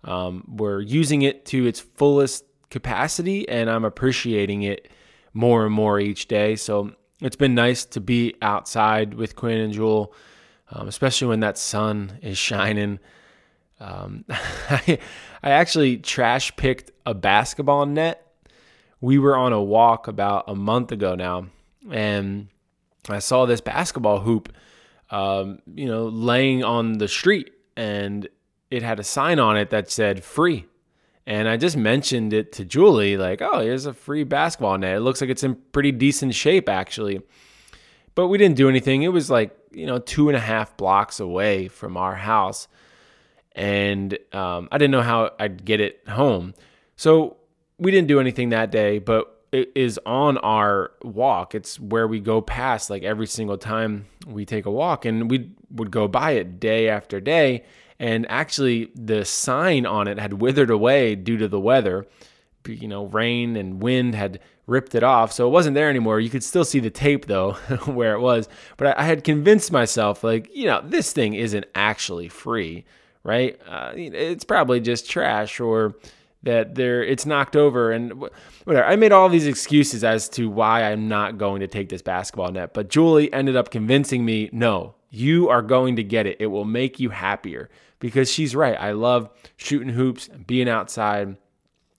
um, 0.05 0.45
we're 0.47 0.81
using 0.81 1.23
it 1.23 1.47
to 1.47 1.67
its 1.67 1.81
fullest 1.81 2.45
capacity, 2.69 3.49
and 3.49 3.71
I'm 3.71 3.87
appreciating 3.87 4.63
it 4.63 4.91
more 5.33 5.65
and 5.65 5.75
more 5.75 5.99
each 5.99 6.29
day. 6.29 6.57
So 6.57 6.95
it's 7.21 7.37
been 7.37 7.55
nice 7.55 7.85
to 7.87 8.01
be 8.01 8.35
outside 8.43 9.15
with 9.15 9.37
Quinn 9.37 9.59
and 9.59 9.73
Jewel, 9.73 10.15
um, 10.71 10.89
especially 10.89 11.29
when 11.29 11.41
that 11.41 11.59
sun 11.59 12.19
is 12.23 12.39
shining. 12.39 12.99
Um, 13.79 14.25
I, 14.29 14.99
I 15.43 15.51
actually 15.51 15.99
trash 15.99 16.55
picked 16.57 16.91
a 17.07 17.15
basketball 17.15 17.87
net. 17.87 18.27
We 19.01 19.19
were 19.19 19.37
on 19.37 19.53
a 19.53 19.63
walk 19.63 20.09
about 20.09 20.45
a 20.49 20.55
month 20.55 20.93
ago 20.93 21.15
now, 21.15 21.47
and 21.91 22.49
I 23.09 23.19
saw 23.19 23.47
this 23.47 23.61
basketball 23.61 24.21
hoop 24.21 24.53
um, 25.11 25.61
you 25.75 25.87
know, 25.87 26.07
laying 26.07 26.65
on 26.65 26.99
the 26.99 27.09
street 27.09 27.53
and 27.77 28.29
it 28.71 28.83
had 28.83 29.01
a 29.01 29.05
sign 29.05 29.39
on 29.39 29.57
it 29.57 29.71
that 29.71 29.91
said 29.91 30.23
free. 30.23 30.67
And 31.27 31.49
I 31.49 31.57
just 31.57 31.77
mentioned 31.77 32.33
it 32.33 32.53
to 32.53 32.65
Julie, 32.65 33.17
like, 33.17 33.41
oh, 33.43 33.61
here's 33.61 33.87
a 33.87 33.93
free 33.93 34.25
basketball 34.25 34.79
net. 34.79 34.97
It 34.97 35.01
looks 35.01 35.21
like 35.21 35.31
it's 35.31 35.45
in 35.45 35.55
pretty 35.73 35.93
decent 35.93 36.35
shape, 36.35 36.69
actually. 36.69 37.21
But 38.15 38.29
we 38.29 38.39
didn't 38.39 38.57
do 38.57 38.69
anything. 38.69 39.03
It 39.03 39.13
was 39.13 39.31
like, 39.31 39.57
you 39.71 39.87
know, 39.87 39.99
two 39.99 40.29
and 40.29 40.37
a 40.37 40.41
half 40.41 40.77
blocks 40.77 41.21
away 41.21 41.69
from 41.69 41.97
our 41.97 42.15
house. 42.15 42.69
And 43.53 44.19
um, 44.33 44.69
I 44.73 44.79
didn't 44.79 44.93
know 44.93 45.03
how 45.03 45.31
I'd 45.39 45.65
get 45.65 45.81
it 45.81 46.09
home. 46.09 46.55
So 46.97 47.37
we 47.79 47.91
didn't 47.91 48.09
do 48.09 48.19
anything 48.21 48.49
that 48.51 48.71
day, 48.71 48.99
but 48.99 49.41
it 49.53 49.73
is 49.75 49.99
on 50.07 50.39
our 50.39 50.93
walk. 51.03 51.55
It's 51.55 51.79
where 51.79 52.07
we 52.07 52.21
go 52.21 52.41
past 52.41 52.91
like 52.91 53.03
every 53.03 53.27
single 53.27 53.59
time 53.59 54.07
we 54.27 54.45
take 54.45 54.67
a 54.67 54.71
walk, 54.71 55.05
and 55.05 55.31
we 55.31 55.51
would 55.71 55.91
go 55.91 56.09
by 56.09 56.33
it 56.33 56.61
day 56.61 56.89
after 56.89 57.21
day. 57.21 57.65
And 58.01 58.25
actually, 58.31 58.91
the 58.95 59.27
sign 59.27 59.85
on 59.85 60.09
it 60.09 60.19
had 60.19 60.41
withered 60.41 60.71
away 60.71 61.15
due 61.15 61.37
to 61.37 61.47
the 61.47 61.61
weather. 61.61 62.07
You 62.67 62.89
know, 62.89 63.05
rain 63.05 63.57
and 63.57 63.83
wind 63.83 64.15
had 64.15 64.41
ripped 64.67 64.95
it 64.95 65.03
off, 65.03 65.33
so 65.33 65.47
it 65.47 65.51
wasn't 65.51 65.75
there 65.75 65.91
anymore. 65.91 66.19
You 66.19 66.31
could 66.31 66.43
still 66.43 66.65
see 66.65 66.81
the 66.81 66.89
tape 66.91 67.27
though, 67.27 67.53
where 67.85 68.15
it 68.15 68.21
was. 68.21 68.49
But 68.79 68.99
I, 68.99 69.05
had 69.05 69.23
convinced 69.23 69.71
myself, 69.71 70.25
like, 70.25 70.49
you 70.55 70.65
know, 70.65 70.81
this 70.83 71.13
thing 71.13 71.35
isn't 71.35 71.67
actually 71.75 72.29
free, 72.29 72.87
right? 73.23 73.61
Uh, 73.69 73.93
it's 73.95 74.45
probably 74.45 74.81
just 74.81 75.11
trash 75.11 75.61
or 75.61 75.95
that 76.43 76.77
there 76.77 77.05
it's 77.05 77.27
knocked 77.27 77.55
over 77.55 77.93
and 77.93 78.15
whatever. 78.65 78.87
I 78.87 78.97
made 78.97 79.13
all 79.13 79.29
these 79.29 79.47
excuses 79.47 80.03
as 80.05 80.27
to 80.31 80.49
why 80.49 80.85
I'm 80.85 81.07
not 81.07 81.37
going 81.37 81.61
to 81.61 81.67
take 81.67 81.91
this 81.91 82.01
basketball 82.01 82.51
net, 82.51 82.73
but 82.73 82.89
Julie 82.89 83.31
ended 83.31 83.57
up 83.57 83.71
convincing 83.71 84.25
me, 84.25 84.49
"No, 84.53 84.95
you 85.11 85.51
are 85.51 85.61
going 85.61 85.97
to 85.97 86.03
get 86.03 86.27
it. 86.27 86.39
It 86.41 86.47
will 86.47 86.65
make 86.65 86.99
you 86.99 87.11
happier." 87.11 87.69
Because 88.01 88.31
she's 88.31 88.57
right. 88.57 88.77
I 88.81 88.93
love 88.93 89.31
shooting 89.57 89.91
hoops, 89.91 90.29
being 90.29 90.69
outside, 90.69 91.37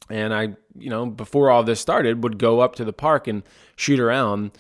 and 0.09 0.33
I, 0.33 0.55
you 0.77 0.89
know, 0.89 1.05
before 1.05 1.49
all 1.49 1.63
this 1.63 1.79
started, 1.79 2.23
would 2.23 2.37
go 2.37 2.59
up 2.59 2.75
to 2.75 2.85
the 2.85 2.93
park 2.93 3.27
and 3.27 3.43
shoot 3.75 3.99
around 3.99 4.51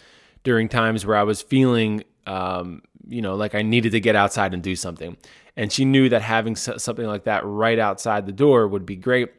during 0.43 0.69
times 0.69 1.05
where 1.05 1.17
I 1.17 1.23
was 1.23 1.41
feeling 1.41 2.03
um, 2.27 2.83
you 3.07 3.21
know, 3.21 3.35
like 3.35 3.55
I 3.55 3.61
needed 3.61 3.91
to 3.91 3.99
get 3.99 4.15
outside 4.15 4.53
and 4.53 4.63
do 4.63 4.75
something. 4.75 5.17
And 5.57 5.71
she 5.71 5.85
knew 5.85 6.09
that 6.09 6.21
having 6.21 6.55
something 6.55 7.05
like 7.05 7.25
that 7.25 7.45
right 7.45 7.77
outside 7.77 8.25
the 8.25 8.31
door 8.31 8.67
would 8.67 8.85
be 8.85 8.95
great. 8.95 9.29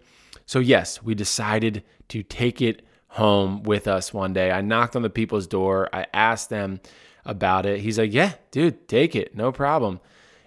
So, 0.44 0.58
yes, 0.58 1.02
we 1.02 1.14
decided 1.14 1.82
to 2.08 2.22
take 2.22 2.60
it 2.60 2.82
home 3.08 3.62
with 3.62 3.88
us 3.88 4.12
one 4.12 4.32
day. 4.32 4.50
I 4.50 4.60
knocked 4.60 4.96
on 4.96 5.02
the 5.02 5.10
people's 5.10 5.46
door. 5.46 5.88
I 5.92 6.06
asked 6.12 6.50
them 6.50 6.80
about 7.24 7.66
it. 7.66 7.80
He's 7.80 7.98
like, 7.98 8.12
Yeah, 8.12 8.34
dude, 8.50 8.88
take 8.88 9.16
it. 9.16 9.34
No 9.34 9.52
problem. 9.52 10.00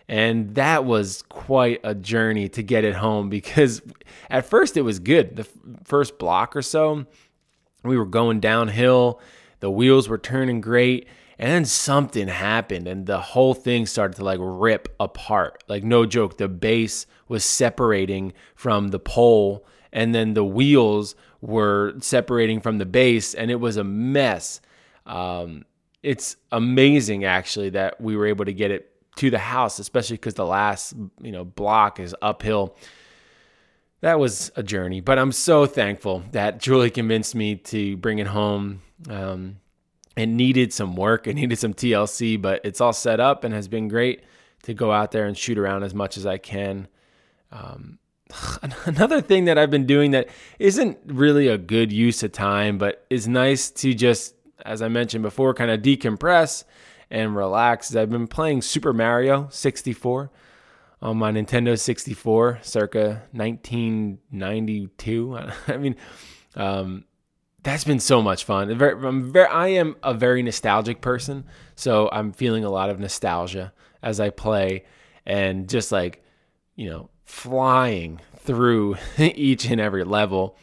And 0.07 0.55
that 0.55 0.85
was 0.85 1.23
quite 1.23 1.79
a 1.83 1.95
journey 1.95 2.47
to 2.49 2.61
get 2.61 2.83
it 2.83 2.95
home 2.95 3.29
because 3.29 3.81
at 4.29 4.45
first 4.45 4.77
it 4.77 4.83
was 4.83 4.99
good. 4.99 5.35
The 5.35 5.47
first 5.83 6.19
block 6.19 6.55
or 6.55 6.61
so, 6.61 7.05
we 7.83 7.97
were 7.97 8.05
going 8.05 8.39
downhill, 8.39 9.19
the 9.59 9.71
wheels 9.71 10.07
were 10.07 10.17
turning 10.17 10.61
great. 10.61 11.07
And 11.37 11.51
then 11.51 11.65
something 11.65 12.29
happened 12.29 12.87
and 12.87 13.05
the 13.05 13.19
whole 13.19 13.53
thing 13.53 13.85
started 13.85 14.15
to 14.17 14.23
like 14.23 14.39
rip 14.41 14.95
apart. 14.99 15.63
Like, 15.67 15.83
no 15.83 16.05
joke, 16.05 16.37
the 16.37 16.47
base 16.47 17.07
was 17.27 17.43
separating 17.43 18.31
from 18.55 18.89
the 18.89 18.99
pole 18.99 19.65
and 19.95 20.13
then 20.13 20.33
the 20.33 20.43
wheels 20.43 21.15
were 21.41 21.93
separating 22.01 22.59
from 22.59 22.77
the 22.77 22.85
base, 22.85 23.33
and 23.33 23.49
it 23.49 23.55
was 23.55 23.77
a 23.77 23.83
mess. 23.83 24.59
Um, 25.05 25.63
it's 26.03 26.35
amazing 26.51 27.23
actually 27.23 27.69
that 27.71 27.99
we 28.01 28.17
were 28.17 28.27
able 28.27 28.45
to 28.45 28.53
get 28.53 28.71
it 28.71 28.91
to 29.15 29.29
the 29.29 29.39
house, 29.39 29.79
especially 29.79 30.17
because 30.17 30.33
the 30.33 30.45
last 30.45 30.93
you 31.21 31.31
know 31.31 31.45
block 31.45 31.99
is 31.99 32.15
uphill. 32.21 32.75
That 34.01 34.19
was 34.19 34.51
a 34.55 34.63
journey, 34.63 35.01
but 35.01 35.17
I'm 35.17 35.31
so 35.31 35.65
thankful 35.65 36.23
that 36.31 36.59
Julie 36.59 36.91
convinced 36.91 37.33
me 37.33 37.55
to 37.55 37.97
bring 37.97 38.19
it 38.19 38.27
home. 38.27 38.81
Um, 39.09 39.57
it 40.15 40.27
needed 40.27 40.73
some 40.73 40.95
work, 40.95 41.27
it 41.27 41.33
needed 41.33 41.57
some 41.57 41.73
TLC, 41.73 42.41
but 42.41 42.61
it's 42.63 42.81
all 42.81 42.93
set 42.93 43.19
up 43.19 43.43
and 43.43 43.53
has 43.53 43.67
been 43.67 43.87
great 43.87 44.23
to 44.63 44.73
go 44.73 44.91
out 44.91 45.11
there 45.11 45.25
and 45.25 45.37
shoot 45.37 45.57
around 45.57 45.83
as 45.83 45.93
much 45.93 46.17
as 46.17 46.25
I 46.25 46.37
can. 46.37 46.87
Um, 47.51 47.99
another 48.85 49.21
thing 49.21 49.45
that 49.45 49.57
I've 49.57 49.71
been 49.71 49.85
doing 49.85 50.11
that 50.11 50.29
isn't 50.59 50.97
really 51.05 51.47
a 51.47 51.57
good 51.57 51.91
use 51.91 52.23
of 52.23 52.31
time, 52.31 52.77
but 52.77 53.05
is 53.09 53.27
nice 53.27 53.69
to 53.71 53.93
just, 53.93 54.35
as 54.65 54.81
I 54.81 54.87
mentioned 54.87 55.23
before, 55.23 55.53
kind 55.53 55.71
of 55.71 55.81
decompress 55.81 56.63
and 57.09 57.35
relax. 57.35 57.89
Is 57.89 57.95
I've 57.95 58.09
been 58.09 58.27
playing 58.27 58.61
Super 58.61 58.93
Mario 58.93 59.47
64 59.51 60.31
on 61.01 61.17
my 61.17 61.31
Nintendo 61.31 61.79
64, 61.79 62.59
circa 62.61 63.23
1992. 63.31 65.39
I 65.67 65.77
mean, 65.77 65.95
um, 66.55 67.05
that's 67.63 67.83
been 67.83 67.99
so 67.99 68.21
much 68.21 68.43
fun. 68.43 68.69
I'm 68.69 69.31
very, 69.31 69.47
I 69.47 69.67
am 69.69 69.95
a 70.03 70.13
very 70.13 70.43
nostalgic 70.43 71.01
person, 71.01 71.45
so 71.75 72.09
I'm 72.11 72.31
feeling 72.31 72.63
a 72.63 72.69
lot 72.69 72.89
of 72.89 72.99
nostalgia 72.99 73.73
as 74.01 74.19
I 74.19 74.29
play, 74.29 74.85
and 75.25 75.67
just 75.67 75.91
like 75.91 76.23
you 76.75 76.89
know, 76.89 77.09
flying 77.23 78.21
through 78.37 78.97
each 79.17 79.65
and 79.65 79.81
every 79.81 80.03
level 80.03 80.57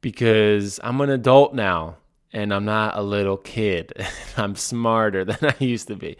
because 0.00 0.80
I'm 0.82 1.00
an 1.00 1.10
adult 1.10 1.54
now 1.54 1.98
and 2.32 2.52
I'm 2.52 2.64
not 2.64 2.96
a 2.96 3.02
little 3.02 3.36
kid. 3.36 3.92
I'm 4.36 4.56
smarter 4.56 5.24
than 5.26 5.38
I 5.42 5.54
used 5.58 5.88
to 5.88 5.96
be. 5.96 6.16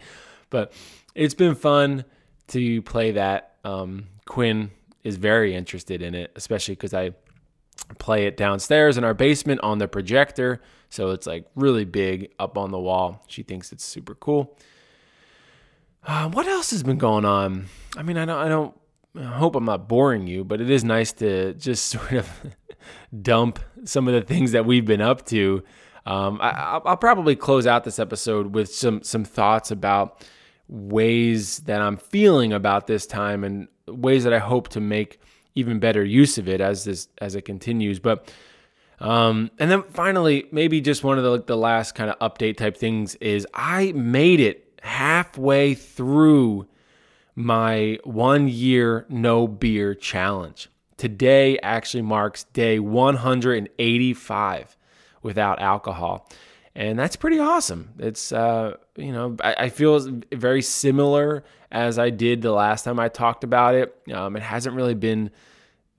But 0.49 0.73
it's 1.15 1.33
been 1.33 1.55
fun 1.55 2.05
to 2.47 2.81
play 2.81 3.11
that. 3.11 3.55
Um, 3.63 4.07
Quinn 4.25 4.71
is 5.03 5.17
very 5.17 5.55
interested 5.55 6.01
in 6.01 6.15
it, 6.15 6.31
especially 6.35 6.75
because 6.75 6.93
I 6.93 7.11
play 7.97 8.25
it 8.25 8.37
downstairs 8.37 8.97
in 8.97 9.03
our 9.03 9.13
basement 9.13 9.61
on 9.61 9.77
the 9.77 9.87
projector. 9.87 10.61
So 10.89 11.11
it's 11.11 11.27
like 11.27 11.45
really 11.55 11.85
big 11.85 12.31
up 12.39 12.57
on 12.57 12.71
the 12.71 12.79
wall. 12.79 13.23
She 13.27 13.43
thinks 13.43 13.71
it's 13.71 13.83
super 13.83 14.15
cool. 14.15 14.57
Uh, 16.03 16.29
what 16.29 16.47
else 16.47 16.71
has 16.71 16.81
been 16.81 16.97
going 16.97 17.25
on? 17.25 17.67
I 17.97 18.03
mean, 18.03 18.17
I 18.17 18.25
don't, 18.25 18.37
I 18.37 18.47
don't 18.47 18.73
I 19.17 19.23
hope 19.23 19.55
I'm 19.55 19.65
not 19.65 19.87
boring 19.87 20.27
you, 20.27 20.43
but 20.43 20.61
it 20.61 20.69
is 20.69 20.83
nice 20.83 21.11
to 21.13 21.53
just 21.55 21.85
sort 21.87 22.13
of 22.13 22.29
dump 23.21 23.59
some 23.83 24.07
of 24.07 24.13
the 24.13 24.21
things 24.21 24.51
that 24.51 24.65
we've 24.65 24.85
been 24.85 25.01
up 25.01 25.25
to. 25.27 25.63
Um, 26.05 26.39
I, 26.41 26.79
will 26.83 26.97
probably 26.97 27.35
close 27.35 27.67
out 27.67 27.83
this 27.83 27.99
episode 27.99 28.53
with 28.53 28.73
some 28.73 29.03
some 29.03 29.23
thoughts 29.23 29.71
about 29.71 30.25
ways 30.67 31.57
that 31.59 31.81
I'm 31.81 31.97
feeling 31.97 32.53
about 32.53 32.87
this 32.87 33.05
time 33.05 33.43
and 33.43 33.67
ways 33.87 34.23
that 34.23 34.33
I 34.33 34.39
hope 34.39 34.69
to 34.69 34.79
make 34.79 35.19
even 35.55 35.79
better 35.79 36.03
use 36.03 36.37
of 36.37 36.47
it 36.47 36.61
as 36.61 36.85
this 36.85 37.07
as 37.19 37.35
it 37.35 37.43
continues. 37.43 37.99
But 37.99 38.31
um, 38.99 39.51
and 39.59 39.71
then 39.71 39.83
finally, 39.91 40.47
maybe 40.51 40.81
just 40.81 41.03
one 41.03 41.17
of 41.17 41.23
the 41.23 41.43
the 41.43 41.57
last 41.57 41.95
kind 41.95 42.09
of 42.09 42.19
update 42.19 42.57
type 42.57 42.77
things 42.77 43.15
is 43.15 43.47
I 43.53 43.91
made 43.93 44.39
it 44.39 44.79
halfway 44.81 45.73
through 45.73 46.67
my 47.35 47.97
one 48.03 48.47
year 48.47 49.05
no 49.09 49.47
beer 49.47 49.93
challenge. 49.93 50.69
Today 50.97 51.57
actually 51.59 52.01
marks 52.01 52.43
day 52.45 52.79
185 52.79 54.77
without 55.21 55.61
alcohol. 55.61 56.29
And 56.75 56.97
that's 56.97 57.15
pretty 57.15 57.39
awesome. 57.39 57.89
It's, 57.99 58.31
uh, 58.31 58.77
you 58.95 59.11
know, 59.11 59.35
I, 59.43 59.55
I, 59.57 59.69
feel 59.69 60.21
very 60.31 60.61
similar 60.61 61.43
as 61.71 61.99
I 61.99 62.09
did 62.09 62.41
the 62.41 62.51
last 62.51 62.83
time 62.83 62.99
I 62.99 63.09
talked 63.09 63.43
about 63.43 63.75
it. 63.75 63.95
Um, 64.13 64.35
it 64.35 64.43
hasn't 64.43 64.75
really 64.75 64.93
been 64.93 65.31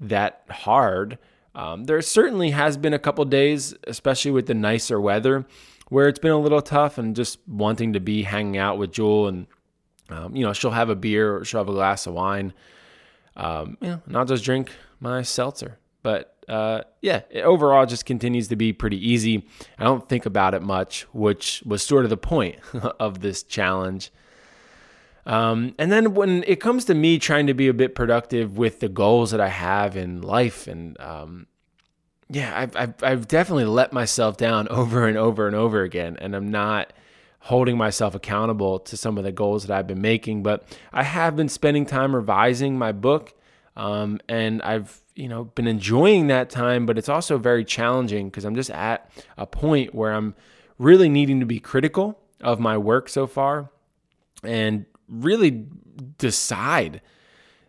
that 0.01 0.45
hard. 0.49 1.19
Um, 1.55 1.85
there 1.85 2.01
certainly 2.01 2.51
has 2.51 2.77
been 2.77 2.95
a 2.95 2.99
couple 2.99 3.25
days, 3.25 3.75
especially 3.87 4.31
with 4.31 4.47
the 4.47 4.55
nicer 4.55 5.01
weather, 5.01 5.45
where 5.89 6.09
it's 6.09 6.21
been 6.21 6.31
a 6.31 6.39
little 6.39 6.63
tough 6.63 6.99
and 6.99 7.17
just 7.17 7.39
wanting 7.49 7.93
to 7.93 8.01
be 8.01 8.23
hanging 8.23 8.57
out 8.57 8.79
with 8.79 8.93
Jewel 8.93 9.29
and 9.29 9.47
um, 10.11 10.35
you 10.35 10.45
know, 10.45 10.53
she'll 10.53 10.71
have 10.71 10.91
a 10.91 10.97
beer 10.97 11.37
or 11.37 11.45
she'll 11.45 11.61
have 11.61 11.69
a 11.69 11.73
glass 11.73 12.07
of 12.07 12.15
wine. 12.15 12.53
Um, 13.37 13.79
you 13.81 13.89
know, 13.89 14.03
and 14.07 14.17
I'll 14.17 14.25
just 14.25 14.45
drink 14.45 14.73
my 14.99 15.23
seltzer. 15.23 15.79
But 16.03 16.40
uh, 16.51 16.83
yeah, 17.01 17.23
it 17.31 17.43
overall 17.43 17.87
just 17.87 18.05
continues 18.05 18.49
to 18.49 18.57
be 18.57 18.73
pretty 18.73 18.97
easy. 19.09 19.47
I 19.79 19.85
don't 19.85 20.09
think 20.09 20.27
about 20.27 20.53
it 20.53 20.63
much, 20.63 21.03
which 21.13 21.63
was 21.65 21.81
sort 21.81 22.05
of 22.05 22.11
the 22.11 22.17
point 22.17 22.57
of 22.99 23.21
this 23.21 23.45
challenge. 23.45 24.11
Um, 25.27 25.77
and 25.79 25.93
then 25.93 26.15
when 26.15 26.43
it 26.49 26.61
comes 26.61 26.85
to 26.87 26.95
me 26.95 27.21
trying 27.21 27.47
to 27.47 27.55
be 27.55 27.69
a 27.69 27.73
bit 27.73 27.95
productive 27.95 28.59
with 28.59 28.81
the 28.81 28.89
goals 28.89 29.31
that 29.31 29.41
I 29.41 29.49
have 29.49 29.97
in 29.97 30.23
life, 30.23 30.67
and 30.67 31.01
um, 31.01 31.47
yeah, 32.29 32.53
I've, 32.59 32.75
I've, 32.75 32.95
I've 33.03 33.29
definitely 33.29 33.67
let 33.67 33.93
myself 33.93 34.37
down 34.37 34.67
over 34.71 35.07
and 35.07 35.17
over 35.17 35.47
and 35.47 35.55
over 35.55 35.83
again, 35.83 36.17
and 36.21 36.35
I'm 36.35 36.51
not 36.51 36.93
holding 37.45 37.77
myself 37.77 38.17
accountable 38.17 38.81
to 38.81 38.97
some 38.97 39.17
of 39.19 39.25
the 39.25 39.33
goals 39.33 39.67
that 39.67 39.77
I've 39.79 39.87
been 39.87 40.03
making. 40.03 40.43
But 40.43 40.65
I 40.93 41.05
have 41.05 41.37
been 41.37 41.49
spending 41.49 41.87
time 41.87 42.15
revising 42.15 42.77
my 42.77 42.91
book, 42.91 43.35
um, 43.81 44.21
and 44.29 44.61
I've 44.61 45.01
you 45.17 45.27
know 45.27 45.45
been 45.45 45.67
enjoying 45.67 46.27
that 46.27 46.51
time. 46.51 46.85
But 46.87 46.99
it's 46.99 47.09
also 47.09 47.39
very 47.39 47.65
challenging 47.65 48.29
because 48.29 48.45
I'm 48.45 48.55
just 48.55 48.71
at 48.71 49.11
a 49.39 49.47
point 49.47 49.95
where 49.95 50.13
I'm 50.13 50.35
really 50.79 51.09
needing 51.09 51.41
to 51.41 51.47
be 51.47 51.59
critical 51.59 52.21
of 52.43 52.61
my 52.61 52.77
work 52.77 53.09
so 53.09 53.27
far, 53.27 53.71
and 54.45 54.85
really 55.09 55.65
decide 56.19 57.01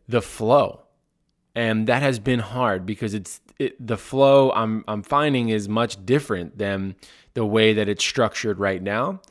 the 0.08 0.22
flow. 0.22 0.82
And 1.56 1.88
that 1.88 2.02
has 2.02 2.20
been 2.20 2.40
hard 2.40 2.86
because 2.86 3.14
it's 3.14 3.40
it, 3.58 3.76
the 3.86 3.98
flow 3.98 4.52
I'm 4.52 4.84
I'm 4.88 5.04
finding 5.04 5.48
is 5.48 5.70
much 5.70 6.06
different 6.06 6.58
than 6.58 6.96
the 7.36 7.46
way 7.46 7.74
that 7.74 7.88
it's 7.88 8.04
structured 8.04 8.60
right 8.60 8.84
now. 8.84 9.22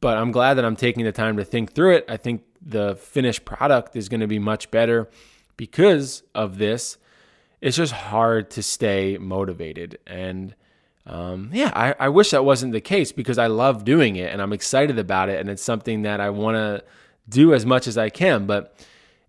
But 0.00 0.18
I'm 0.18 0.30
glad 0.30 0.54
that 0.54 0.64
I'm 0.64 0.76
taking 0.76 1.04
the 1.04 1.12
time 1.12 1.36
to 1.36 1.44
think 1.44 1.74
through 1.74 1.96
it. 1.96 2.04
I 2.08 2.16
think 2.16 2.42
the 2.64 2.96
finished 2.96 3.44
product 3.44 3.96
is 3.96 4.08
going 4.08 4.20
to 4.20 4.26
be 4.28 4.38
much 4.38 4.70
better 4.70 5.08
because 5.56 6.22
of 6.34 6.58
this. 6.58 6.98
It's 7.60 7.76
just 7.76 7.92
hard 7.92 8.50
to 8.52 8.62
stay 8.62 9.18
motivated. 9.18 9.98
And 10.06 10.54
um, 11.06 11.50
yeah, 11.52 11.72
I, 11.74 11.94
I 12.06 12.08
wish 12.08 12.30
that 12.30 12.44
wasn't 12.44 12.72
the 12.72 12.80
case 12.80 13.12
because 13.12 13.38
I 13.38 13.46
love 13.46 13.84
doing 13.84 14.16
it 14.16 14.32
and 14.32 14.42
I'm 14.42 14.52
excited 14.52 14.98
about 14.98 15.28
it. 15.28 15.40
And 15.40 15.48
it's 15.48 15.62
something 15.62 16.02
that 16.02 16.20
I 16.20 16.30
want 16.30 16.56
to 16.56 16.84
do 17.28 17.54
as 17.54 17.64
much 17.64 17.86
as 17.86 17.96
I 17.96 18.08
can. 18.08 18.46
But 18.46 18.76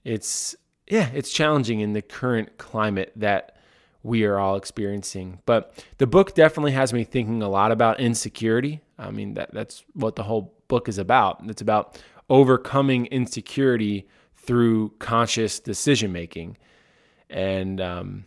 it's, 0.04 0.56
yeah, 0.88 1.10
it's 1.14 1.32
challenging 1.32 1.80
in 1.80 1.94
the 1.94 2.02
current 2.02 2.58
climate 2.58 3.12
that 3.16 3.58
we 4.02 4.26
are 4.26 4.38
all 4.38 4.56
experiencing. 4.56 5.40
But 5.46 5.84
the 5.98 6.08
book 6.08 6.34
definitely 6.36 6.74
has 6.74 6.92
me 6.92 7.04
thinking 7.04 7.42
a 7.42 7.50
lot 7.50 7.72
about 7.72 8.00
insecurity. 8.00 8.82
I 9.00 9.12
mean, 9.12 9.36
that, 9.36 9.54
that's 9.54 9.84
what 9.94 10.16
the 10.16 10.24
whole 10.24 10.54
book 10.68 10.90
is 10.90 10.98
about. 10.98 11.42
It's 11.48 11.62
about 11.62 12.02
overcoming 12.30 13.06
insecurity 13.08 14.08
through 14.46 14.90
conscious 15.00 15.60
decision 15.60 16.12
making. 16.12 16.58
And 17.30 17.80
um, 17.82 18.26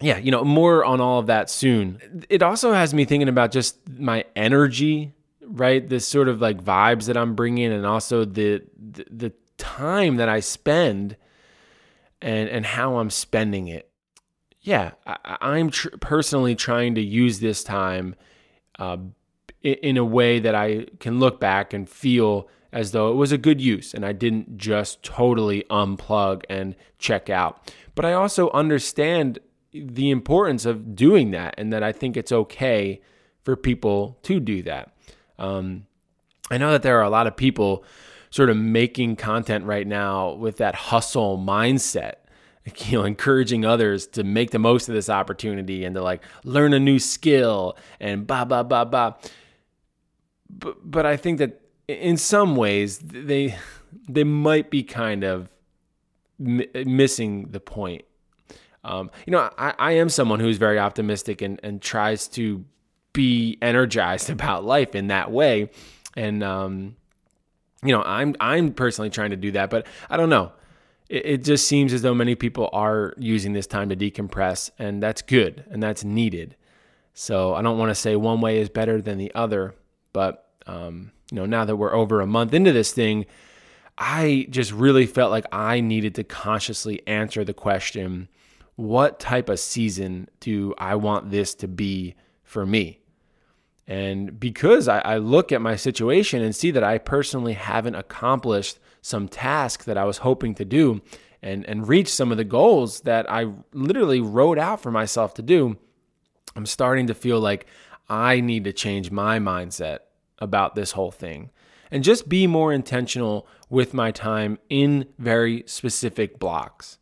yeah, 0.00 0.18
you 0.18 0.30
know, 0.30 0.44
more 0.44 0.84
on 0.84 1.00
all 1.00 1.18
of 1.18 1.26
that 1.26 1.50
soon. 1.50 2.24
It 2.28 2.42
also 2.42 2.72
has 2.72 2.94
me 2.94 3.04
thinking 3.04 3.28
about 3.28 3.50
just 3.50 3.76
my 3.88 4.24
energy, 4.36 5.12
right? 5.42 5.86
This 5.88 6.06
sort 6.06 6.28
of 6.28 6.40
like 6.40 6.62
vibes 6.62 7.06
that 7.06 7.16
I'm 7.16 7.34
bringing, 7.34 7.72
and 7.72 7.86
also 7.86 8.24
the 8.24 8.62
the, 8.76 9.06
the 9.10 9.32
time 9.56 10.16
that 10.16 10.28
I 10.28 10.40
spend, 10.40 11.16
and 12.22 12.48
and 12.48 12.64
how 12.66 12.98
I'm 12.98 13.10
spending 13.10 13.68
it. 13.68 13.90
Yeah, 14.60 14.92
I, 15.06 15.58
am 15.58 15.70
tr- 15.70 15.96
personally 16.00 16.54
trying 16.54 16.96
to 16.96 17.00
use 17.00 17.40
this 17.40 17.64
time 17.64 18.14
uh, 18.78 18.98
in 19.62 19.96
a 19.96 20.04
way 20.04 20.40
that 20.40 20.54
I 20.54 20.86
can 21.00 21.18
look 21.20 21.40
back 21.40 21.72
and 21.72 21.88
feel 21.88 22.48
as 22.72 22.92
though 22.92 23.10
it 23.10 23.14
was 23.14 23.32
a 23.32 23.38
good 23.38 23.60
use 23.60 23.94
and 23.94 24.04
I 24.04 24.12
didn't 24.12 24.58
just 24.58 25.02
totally 25.02 25.64
unplug 25.70 26.44
and 26.48 26.74
check 26.98 27.30
out. 27.30 27.72
But 27.94 28.04
I 28.04 28.12
also 28.12 28.50
understand 28.50 29.38
the 29.72 30.10
importance 30.10 30.64
of 30.66 30.94
doing 30.94 31.30
that 31.32 31.54
and 31.58 31.72
that 31.72 31.82
I 31.82 31.92
think 31.92 32.16
it's 32.16 32.32
okay 32.32 33.00
for 33.42 33.56
people 33.56 34.18
to 34.22 34.40
do 34.40 34.62
that. 34.62 34.92
Um, 35.38 35.86
I 36.50 36.58
know 36.58 36.72
that 36.72 36.82
there 36.82 36.98
are 36.98 37.04
a 37.04 37.10
lot 37.10 37.26
of 37.26 37.36
people 37.36 37.84
sort 38.30 38.50
of 38.50 38.56
making 38.56 39.16
content 39.16 39.64
right 39.64 39.86
now 39.86 40.32
with 40.32 40.58
that 40.58 40.74
hustle 40.74 41.38
mindset 41.38 42.14
you 42.86 42.98
know 42.98 43.04
encouraging 43.04 43.64
others 43.64 44.06
to 44.06 44.24
make 44.24 44.50
the 44.50 44.58
most 44.58 44.88
of 44.88 44.94
this 44.94 45.08
opportunity 45.08 45.84
and 45.84 45.94
to 45.94 46.02
like 46.02 46.22
learn 46.44 46.74
a 46.74 46.78
new 46.78 46.98
skill 46.98 47.76
and 48.00 48.26
blah 48.26 48.44
blah 48.44 48.62
blah 48.62 48.84
blah 48.84 49.14
but 50.50 50.76
but 50.84 51.06
I 51.06 51.16
think 51.16 51.38
that 51.38 51.60
in 51.88 52.16
some 52.18 52.54
ways 52.54 52.98
they 52.98 53.56
they 54.08 54.24
might 54.24 54.70
be 54.70 54.82
kind 54.82 55.24
of 55.24 55.48
missing 56.38 57.48
the 57.50 57.60
point. 57.60 58.04
Um, 58.84 59.10
you 59.26 59.32
know, 59.32 59.50
I, 59.58 59.74
I 59.78 59.92
am 59.92 60.08
someone 60.08 60.38
who's 60.38 60.56
very 60.56 60.78
optimistic 60.78 61.42
and, 61.42 61.58
and 61.62 61.82
tries 61.82 62.28
to 62.28 62.64
be 63.12 63.58
energized 63.60 64.30
about 64.30 64.64
life 64.64 64.94
in 64.94 65.08
that 65.08 65.32
way. 65.32 65.70
And 66.16 66.44
um, 66.44 66.96
you 67.82 67.92
know, 67.92 68.02
I'm 68.02 68.36
I'm 68.38 68.72
personally 68.72 69.10
trying 69.10 69.30
to 69.30 69.36
do 69.36 69.52
that, 69.52 69.70
but 69.70 69.86
I 70.10 70.16
don't 70.16 70.30
know. 70.30 70.52
It, 71.08 71.26
it 71.26 71.44
just 71.44 71.66
seems 71.66 71.92
as 71.92 72.02
though 72.02 72.14
many 72.14 72.34
people 72.34 72.68
are 72.72 73.14
using 73.18 73.54
this 73.54 73.66
time 73.66 73.88
to 73.88 73.96
decompress, 73.96 74.70
and 74.78 75.02
that's 75.02 75.22
good 75.22 75.64
and 75.70 75.82
that's 75.82 76.04
needed. 76.04 76.54
So 77.14 77.54
I 77.54 77.62
don't 77.62 77.78
want 77.78 77.90
to 77.90 77.94
say 77.94 78.14
one 78.14 78.40
way 78.40 78.58
is 78.58 78.68
better 78.68 79.00
than 79.00 79.18
the 79.18 79.34
other, 79.34 79.74
but 80.12 80.52
um, 80.66 81.10
you 81.30 81.36
know, 81.36 81.46
now 81.46 81.64
that 81.64 81.76
we're 81.76 81.94
over 81.94 82.20
a 82.20 82.26
month 82.26 82.54
into 82.54 82.72
this 82.72 82.92
thing, 82.92 83.26
I 83.96 84.46
just 84.50 84.72
really 84.72 85.06
felt 85.06 85.30
like 85.30 85.46
I 85.52 85.80
needed 85.80 86.14
to 86.16 86.24
consciously 86.24 87.06
answer 87.06 87.44
the 87.44 87.54
question 87.54 88.28
what 88.76 89.18
type 89.18 89.48
of 89.48 89.58
season 89.58 90.28
do 90.38 90.72
I 90.78 90.94
want 90.94 91.32
this 91.32 91.52
to 91.56 91.66
be 91.66 92.14
for 92.44 92.64
me? 92.64 93.00
And 93.88 94.38
because 94.38 94.86
I, 94.86 95.00
I, 95.00 95.16
look 95.16 95.50
at 95.50 95.60
my 95.60 95.74
situation 95.74 96.42
and 96.42 96.54
see 96.54 96.70
that 96.70 96.84
I 96.84 96.98
personally 96.98 97.54
haven't 97.54 97.96
accomplished 97.96 98.78
some 99.02 99.26
task 99.26 99.84
that 99.84 99.98
I 99.98 100.04
was 100.04 100.18
hoping 100.18 100.54
to 100.56 100.64
do 100.64 101.00
and, 101.42 101.64
and 101.66 101.88
reach 101.88 102.08
some 102.08 102.30
of 102.30 102.36
the 102.36 102.44
goals 102.44 103.00
that 103.00 103.28
I 103.28 103.50
literally 103.72 104.20
wrote 104.20 104.58
out 104.58 104.80
for 104.80 104.92
myself 104.92 105.34
to 105.34 105.42
do, 105.42 105.76
I'm 106.54 106.66
starting 106.66 107.08
to 107.08 107.14
feel 107.14 107.40
like 107.40 107.66
I 108.08 108.40
need 108.40 108.62
to 108.64 108.72
change 108.72 109.10
my 109.10 109.40
mindset 109.40 110.00
about 110.40 110.74
this 110.74 110.92
whole 110.92 111.10
thing 111.10 111.50
and 111.90 112.04
just 112.04 112.28
be 112.28 112.46
more 112.46 112.72
intentional 112.72 113.46
with 113.70 113.94
my 113.94 114.10
time 114.10 114.58
in 114.68 115.06
very 115.18 115.64
specific 115.66 116.38
blocks, 116.38 116.98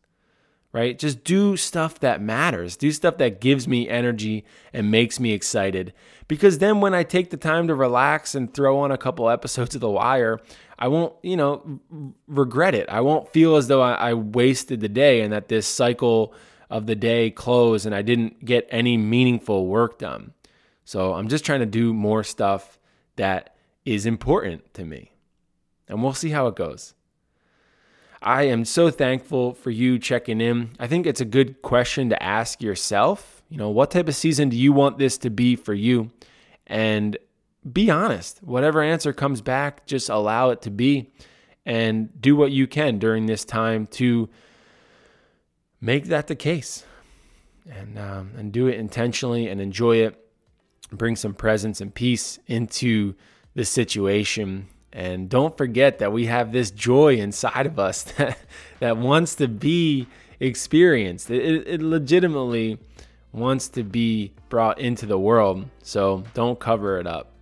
right? 0.73 0.99
Just 0.99 1.25
do 1.25 1.57
stuff 1.57 1.99
that 2.01 2.21
matters, 2.21 2.77
do 2.77 2.91
stuff 2.93 3.19
that 3.19 3.41
gives 3.41 3.67
me 3.67 3.89
energy 3.89 4.45
and 4.73 4.91
makes 4.91 5.19
me 5.19 5.33
excited. 5.33 5.93
Because 6.29 6.59
then 6.59 6.81
when 6.81 6.95
I 6.95 7.03
take 7.03 7.31
the 7.31 7.37
time 7.37 7.69
to 7.69 7.75
relax 7.75 8.35
and 8.35 8.53
throw 8.53 8.79
on 8.79 8.91
a 8.91 8.99
couple 8.99 9.29
episodes 9.29 9.75
of 9.75 9.81
The 9.81 9.91
Wire, 9.91 10.41
I 10.79 10.89
won't, 10.89 11.15
you 11.23 11.37
know, 11.37 11.81
regret 12.27 12.75
it. 12.75 12.89
I 12.89 13.01
won't 13.01 13.33
feel 13.33 13.57
as 13.57 13.69
though 13.69 13.83
I, 13.83 13.93
I 13.95 14.15
wasted 14.15 14.81
the 14.81 14.89
day 14.89 15.21
and 15.23 15.33
that 15.33 15.49
this 15.49 15.67
cycle 15.67 16.35
of 16.69 16.87
the 16.87 16.97
day 16.97 17.31
closed 17.31 17.87
and 17.87 17.95
I 17.95 18.03
didn't 18.03 18.45
get 18.45 18.67
any 18.71 18.97
meaningful 18.97 19.67
work 19.67 19.99
done. 19.99 20.33
So 20.85 21.15
I'm 21.15 21.29
just 21.29 21.45
trying 21.45 21.61
to 21.61 21.67
do 21.67 21.93
more 21.93 22.23
stuff 22.23 22.79
that 23.17 23.57
is 23.85 24.07
important 24.07 24.73
to 24.75 24.85
me. 24.85 25.13
And 25.89 26.03
we'll 26.03 26.15
see 26.15 26.31
how 26.31 26.47
it 26.47 26.57
goes. 26.57 26.95
I 28.23 28.45
am 28.45 28.65
so 28.65 28.91
thankful 28.91 29.55
for 29.55 29.71
you 29.71 29.99
checking 29.99 30.41
in. 30.41 30.71
I 30.81 30.87
think 30.87 31.07
it's 31.07 31.21
a 31.21 31.27
good 31.27 31.63
question 31.63 32.11
to 32.11 32.23
ask 32.23 32.63
yourself. 32.63 33.43
You 33.49 33.59
know, 33.59 33.71
what 33.71 33.91
type 33.91 34.09
of 34.09 34.17
season 34.17 34.49
do 34.49 34.57
you 34.57 34.73
want 34.73 34.99
this 34.99 35.19
to 35.19 35.31
be 35.31 35.55
for 35.55 35.75
you? 35.75 36.11
And 36.67 37.17
be 37.71 37.91
honest. 37.91 38.43
Whatever 38.43 38.83
answer 38.83 39.13
comes 39.13 39.41
back, 39.41 39.87
just 39.87 40.09
allow 40.09 40.51
it 40.51 40.63
to 40.63 40.71
be 40.71 41.13
and 41.65 42.21
do 42.21 42.37
what 42.37 42.53
you 42.53 42.67
can 42.67 42.99
during 42.99 43.27
this 43.27 43.45
time 43.45 43.87
to 43.89 44.29
make 45.81 46.07
that 46.07 46.27
the 46.27 46.37
case 46.37 46.85
and 47.69 47.99
um, 47.99 48.33
and 48.37 48.53
do 48.53 48.69
it 48.69 48.79
intentionally 48.79 49.49
and 49.49 49.61
enjoy 49.61 49.97
it. 49.97 50.26
Bring 50.93 51.17
some 51.17 51.35
presence 51.35 51.81
and 51.81 51.95
peace 51.95 52.39
into 52.47 53.15
the 53.55 53.65
situation. 53.65 54.69
And 54.93 55.29
don't 55.29 55.57
forget 55.57 55.99
that 55.99 56.13
we 56.13 56.27
have 56.27 56.53
this 56.53 56.71
joy 56.71 57.17
inside 57.17 57.67
of 57.67 57.79
us 57.79 58.03
that, 58.19 58.39
that 58.81 58.97
wants 58.97 59.35
to 59.37 59.49
be 59.49 60.07
experienced. 60.41 61.31
It, 61.31 61.67
it 61.67 61.83
legitimately 61.83 62.79
wants 63.33 63.69
to 63.69 63.83
be 63.83 64.33
brought 64.49 64.79
into 64.79 65.07
the 65.07 65.19
world. 65.19 65.69
So 65.83 66.25
don't 66.35 66.59
cover 66.59 66.99
it 66.99 67.07
up. 67.07 67.33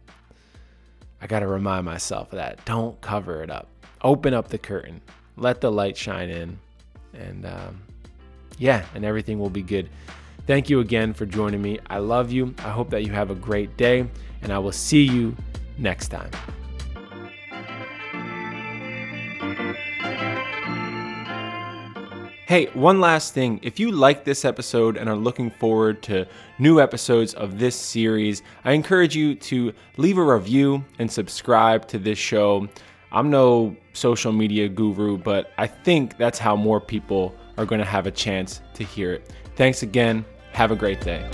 I 1.21 1.27
got 1.27 1.41
to 1.41 1.47
remind 1.47 1.85
myself 1.87 2.33
of 2.33 2.37
that. 2.37 2.65
Don't 2.65 3.01
cover 3.01 3.43
it 3.43 3.51
up. 3.51 3.69
Open 4.03 4.35
up 4.35 4.49
the 4.49 4.59
curtain. 4.59 5.01
Let 5.37 5.61
the 5.61 5.71
light 5.73 5.97
shine 5.97 6.29
in. 6.29 6.59
And 7.15 7.47
um, 7.47 7.83
yeah, 8.59 8.85
and 8.95 9.05
everything 9.05 9.39
will 9.39 9.51
be 9.51 9.63
good. 9.63 9.89
Thank 10.47 10.69
you 10.69 10.81
again 10.81 11.15
for 11.15 11.25
joining 11.25 11.63
me. 11.63 11.79
I 11.89 11.99
love 11.99 12.31
you. 12.31 12.55
I 12.59 12.71
hope 12.71 12.91
that 12.91 13.03
you 13.03 13.13
have 13.13 13.31
a 13.31 13.35
great 13.35 13.79
day, 13.79 14.07
and 14.43 14.53
I 14.53 14.59
will 14.59 14.73
see 14.73 15.03
you 15.03 15.35
next 15.79 16.09
time. 16.09 16.31
Hey, 22.47 22.67
one 22.75 23.01
last 23.01 23.33
thing. 23.33 23.59
If 23.63 23.81
you 23.81 23.91
like 23.91 24.25
this 24.25 24.45
episode 24.45 24.99
and 24.99 25.09
are 25.09 25.17
looking 25.17 25.51
forward 25.51 26.03
to 26.05 26.27
new 26.59 26.79
episodes 26.79 27.33
of 27.33 27.59
this 27.59 27.75
series, 27.75 28.43
I 28.67 28.73
encourage 28.73 29.17
you 29.17 29.35
to 29.37 29.73
leave 29.97 30.19
a 30.19 30.23
review 30.23 30.85
and 30.99 31.11
subscribe 31.11 31.89
to 31.89 31.99
this 31.99 32.19
show. 32.19 32.69
I'm 33.11 33.31
no 33.31 33.75
social 33.95 34.31
media 34.31 34.69
guru, 34.69 35.17
but 35.17 35.53
I 35.57 35.67
think 35.67 36.19
that's 36.19 36.39
how 36.39 36.55
more 36.55 36.83
people 36.83 37.35
are 37.57 37.65
going 37.65 37.79
to 37.79 37.87
have 37.87 38.07
a 38.07 38.11
chance 38.11 38.61
to 38.75 38.85
hear 38.85 39.15
it. 39.15 39.33
Thanks 39.57 39.83
again. 39.83 40.25
Have 40.55 40.71
a 40.71 40.77
great 40.77 41.01
day. 41.01 41.29